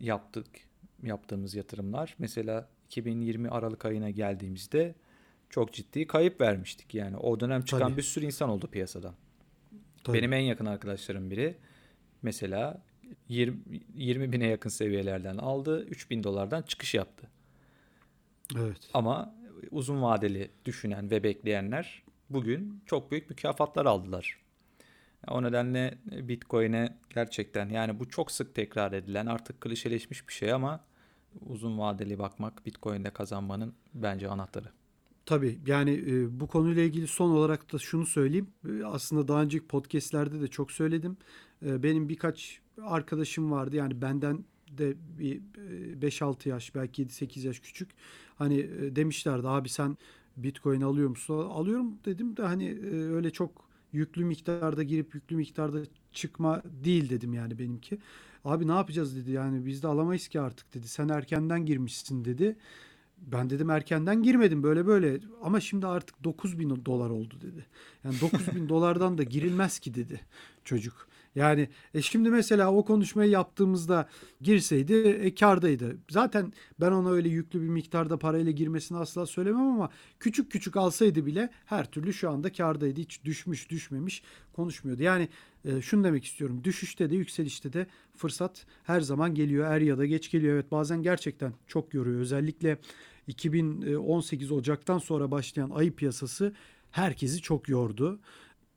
[0.00, 0.46] yaptık
[1.02, 4.94] yaptığımız yatırımlar mesela 2020 Aralık ayına geldiğimizde
[5.50, 6.94] çok ciddi kayıp vermiştik.
[6.94, 7.96] Yani o dönem çıkan Tabii.
[7.96, 9.14] bir sürü insan oldu piyasada.
[10.04, 10.18] Tabii.
[10.18, 11.56] Benim en yakın arkadaşlarım biri
[12.22, 12.82] mesela
[13.28, 13.58] 20,
[13.94, 15.84] 20 bine yakın seviyelerden aldı.
[15.84, 17.28] 3 bin dolardan çıkış yaptı.
[18.56, 18.90] Evet.
[18.94, 19.34] Ama
[19.70, 24.40] uzun vadeli düşünen ve bekleyenler bugün çok büyük mükafatlar aldılar.
[25.28, 30.84] O nedenle Bitcoin'e gerçekten yani bu çok sık tekrar edilen artık klişeleşmiş bir şey ama
[31.46, 34.68] uzun vadeli bakmak Bitcoin'de kazanmanın bence anahtarı.
[35.26, 38.48] Tabii yani e, bu konuyla ilgili son olarak da şunu söyleyeyim.
[38.68, 41.16] E, aslında daha önceki podcastlerde de çok söyledim.
[41.66, 45.40] E, benim birkaç arkadaşım vardı yani benden de bir
[46.00, 47.90] 5-6 yaş belki 7-8 yaş küçük.
[48.34, 49.96] Hani e, demişlerdi abi sen
[50.36, 51.38] Bitcoin alıyor musun?
[51.38, 55.78] Alıyorum dedim de hani öyle çok yüklü miktarda girip yüklü miktarda
[56.12, 57.98] çıkma değil dedim yani benimki.
[58.44, 60.88] Abi ne yapacağız dedi yani biz de alamayız ki artık dedi.
[60.88, 62.56] Sen erkenden girmişsin dedi.
[63.18, 67.66] Ben dedim erkenden girmedim böyle böyle ama şimdi artık 9 bin dolar oldu dedi.
[68.04, 70.20] Yani 9 bin dolardan da girilmez ki dedi
[70.64, 71.09] çocuk.
[71.34, 74.08] Yani e şimdi mesela o konuşmayı yaptığımızda
[74.40, 75.96] girseydi e, kardaydı.
[76.10, 81.26] Zaten ben ona öyle yüklü bir miktarda parayla girmesini asla söylemem ama küçük küçük alsaydı
[81.26, 83.00] bile her türlü şu anda kardaydı.
[83.00, 84.22] Hiç düşmüş düşmemiş
[84.52, 85.02] konuşmuyordu.
[85.02, 85.28] Yani
[85.64, 86.60] e, şunu demek istiyorum.
[86.64, 89.66] Düşüşte de yükselişte de fırsat her zaman geliyor.
[89.72, 90.54] Er ya da geç geliyor.
[90.54, 92.20] Evet bazen gerçekten çok yoruyor.
[92.20, 92.78] Özellikle
[93.26, 96.52] 2018 Ocak'tan sonra başlayan ayı piyasası
[96.90, 98.20] herkesi çok yordu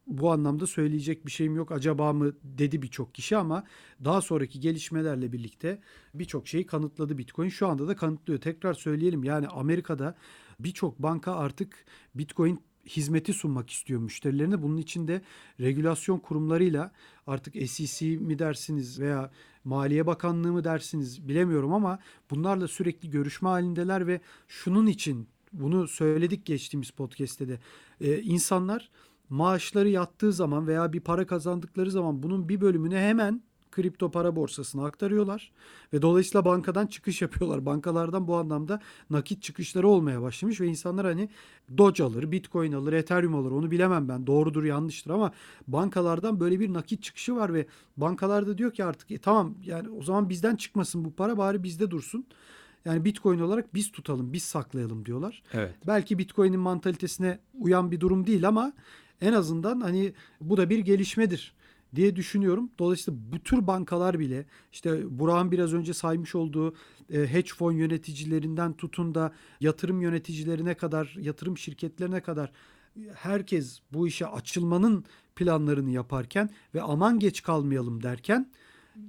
[0.07, 3.63] bu anlamda söyleyecek bir şeyim yok acaba mı dedi birçok kişi ama
[4.05, 5.79] daha sonraki gelişmelerle birlikte
[6.13, 7.49] birçok şeyi kanıtladı Bitcoin.
[7.49, 8.41] Şu anda da kanıtlıyor.
[8.41, 10.15] Tekrar söyleyelim yani Amerika'da
[10.59, 11.85] birçok banka artık
[12.15, 14.61] Bitcoin hizmeti sunmak istiyor müşterilerine.
[14.61, 15.21] Bunun için de
[15.59, 16.91] regülasyon kurumlarıyla
[17.27, 19.31] artık SEC mi dersiniz veya
[19.63, 21.99] Maliye Bakanlığı mı dersiniz bilemiyorum ama
[22.31, 27.59] bunlarla sürekli görüşme halindeler ve şunun için bunu söyledik geçtiğimiz podcast'te de
[28.01, 28.89] ee, insanlar
[29.33, 34.85] maaşları yattığı zaman veya bir para kazandıkları zaman bunun bir bölümünü hemen kripto para borsasına
[34.85, 35.51] aktarıyorlar
[35.93, 37.65] ve dolayısıyla bankadan çıkış yapıyorlar.
[37.65, 38.79] Bankalardan bu anlamda
[39.09, 41.29] nakit çıkışları olmaya başlamış ve insanlar hani
[41.77, 45.31] Doge alır, Bitcoin alır, Ethereum alır onu bilemem ben doğrudur yanlıştır ama
[45.67, 47.67] bankalardan böyle bir nakit çıkışı var ve
[47.97, 51.91] bankalarda diyor ki artık e, tamam yani o zaman bizden çıkmasın bu para bari bizde
[51.91, 52.25] dursun.
[52.85, 55.43] Yani Bitcoin olarak biz tutalım, biz saklayalım diyorlar.
[55.53, 55.75] Evet.
[55.87, 58.73] Belki Bitcoin'in mantalitesine uyan bir durum değil ama
[59.21, 61.53] en azından hani bu da bir gelişmedir
[61.95, 62.71] diye düşünüyorum.
[62.79, 66.73] Dolayısıyla bu tür bankalar bile işte Burak'ın biraz önce saymış olduğu
[67.13, 72.51] e, hedge fon yöneticilerinden tutun da yatırım yöneticilerine kadar, yatırım şirketlerine kadar
[73.15, 75.05] herkes bu işe açılmanın
[75.35, 78.51] planlarını yaparken ve aman geç kalmayalım derken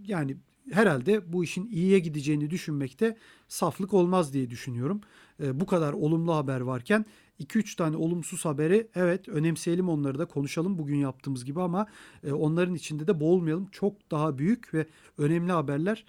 [0.07, 0.37] yani
[0.71, 3.17] herhalde bu işin iyiye gideceğini düşünmekte
[3.49, 5.01] saflık olmaz diye düşünüyorum.
[5.43, 7.07] E, bu kadar olumlu haber varken
[7.41, 11.87] 2-3 tane olumsuz haberi evet önemseyelim onları da konuşalım bugün yaptığımız gibi ama
[12.25, 13.67] e, onların içinde de boğulmayalım.
[13.73, 14.87] Çok daha büyük ve
[15.19, 16.05] önemli haberler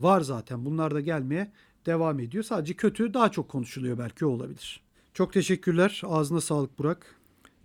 [0.00, 0.64] var zaten.
[0.64, 1.52] Bunlar da gelmeye
[1.86, 2.44] devam ediyor.
[2.44, 4.80] Sadece kötü daha çok konuşuluyor belki olabilir.
[5.14, 6.02] Çok teşekkürler.
[6.04, 7.16] Ağzına sağlık Burak.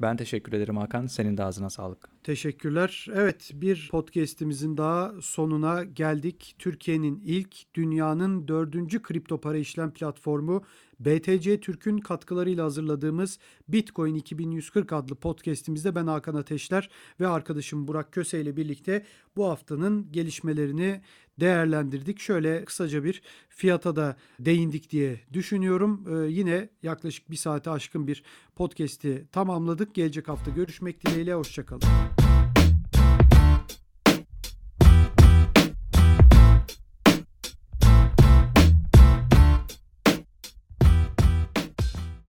[0.02, 1.08] Ben teşekkür ederim Hakan.
[1.08, 2.17] Senin de ağzına sağlık.
[2.28, 3.08] Teşekkürler.
[3.14, 6.56] Evet bir podcast'imizin daha sonuna geldik.
[6.60, 10.64] Türkiye'nin ilk dünyanın dördüncü kripto para işlem platformu
[11.00, 18.42] BTC Türk'ün katkılarıyla hazırladığımız Bitcoin 2140 adlı podcast'imizde ben Hakan Ateşler ve arkadaşım Burak Köse
[18.42, 19.06] ile birlikte
[19.36, 21.02] bu haftanın gelişmelerini
[21.40, 22.20] değerlendirdik.
[22.20, 26.06] Şöyle kısaca bir fiyata da değindik diye düşünüyorum.
[26.10, 28.24] Ee, yine yaklaşık bir saate aşkın bir
[28.56, 29.96] podcast'i tamamladık.
[29.96, 31.34] Gelecek hafta görüşmek dileğiyle.
[31.34, 32.17] Hoşçakalın.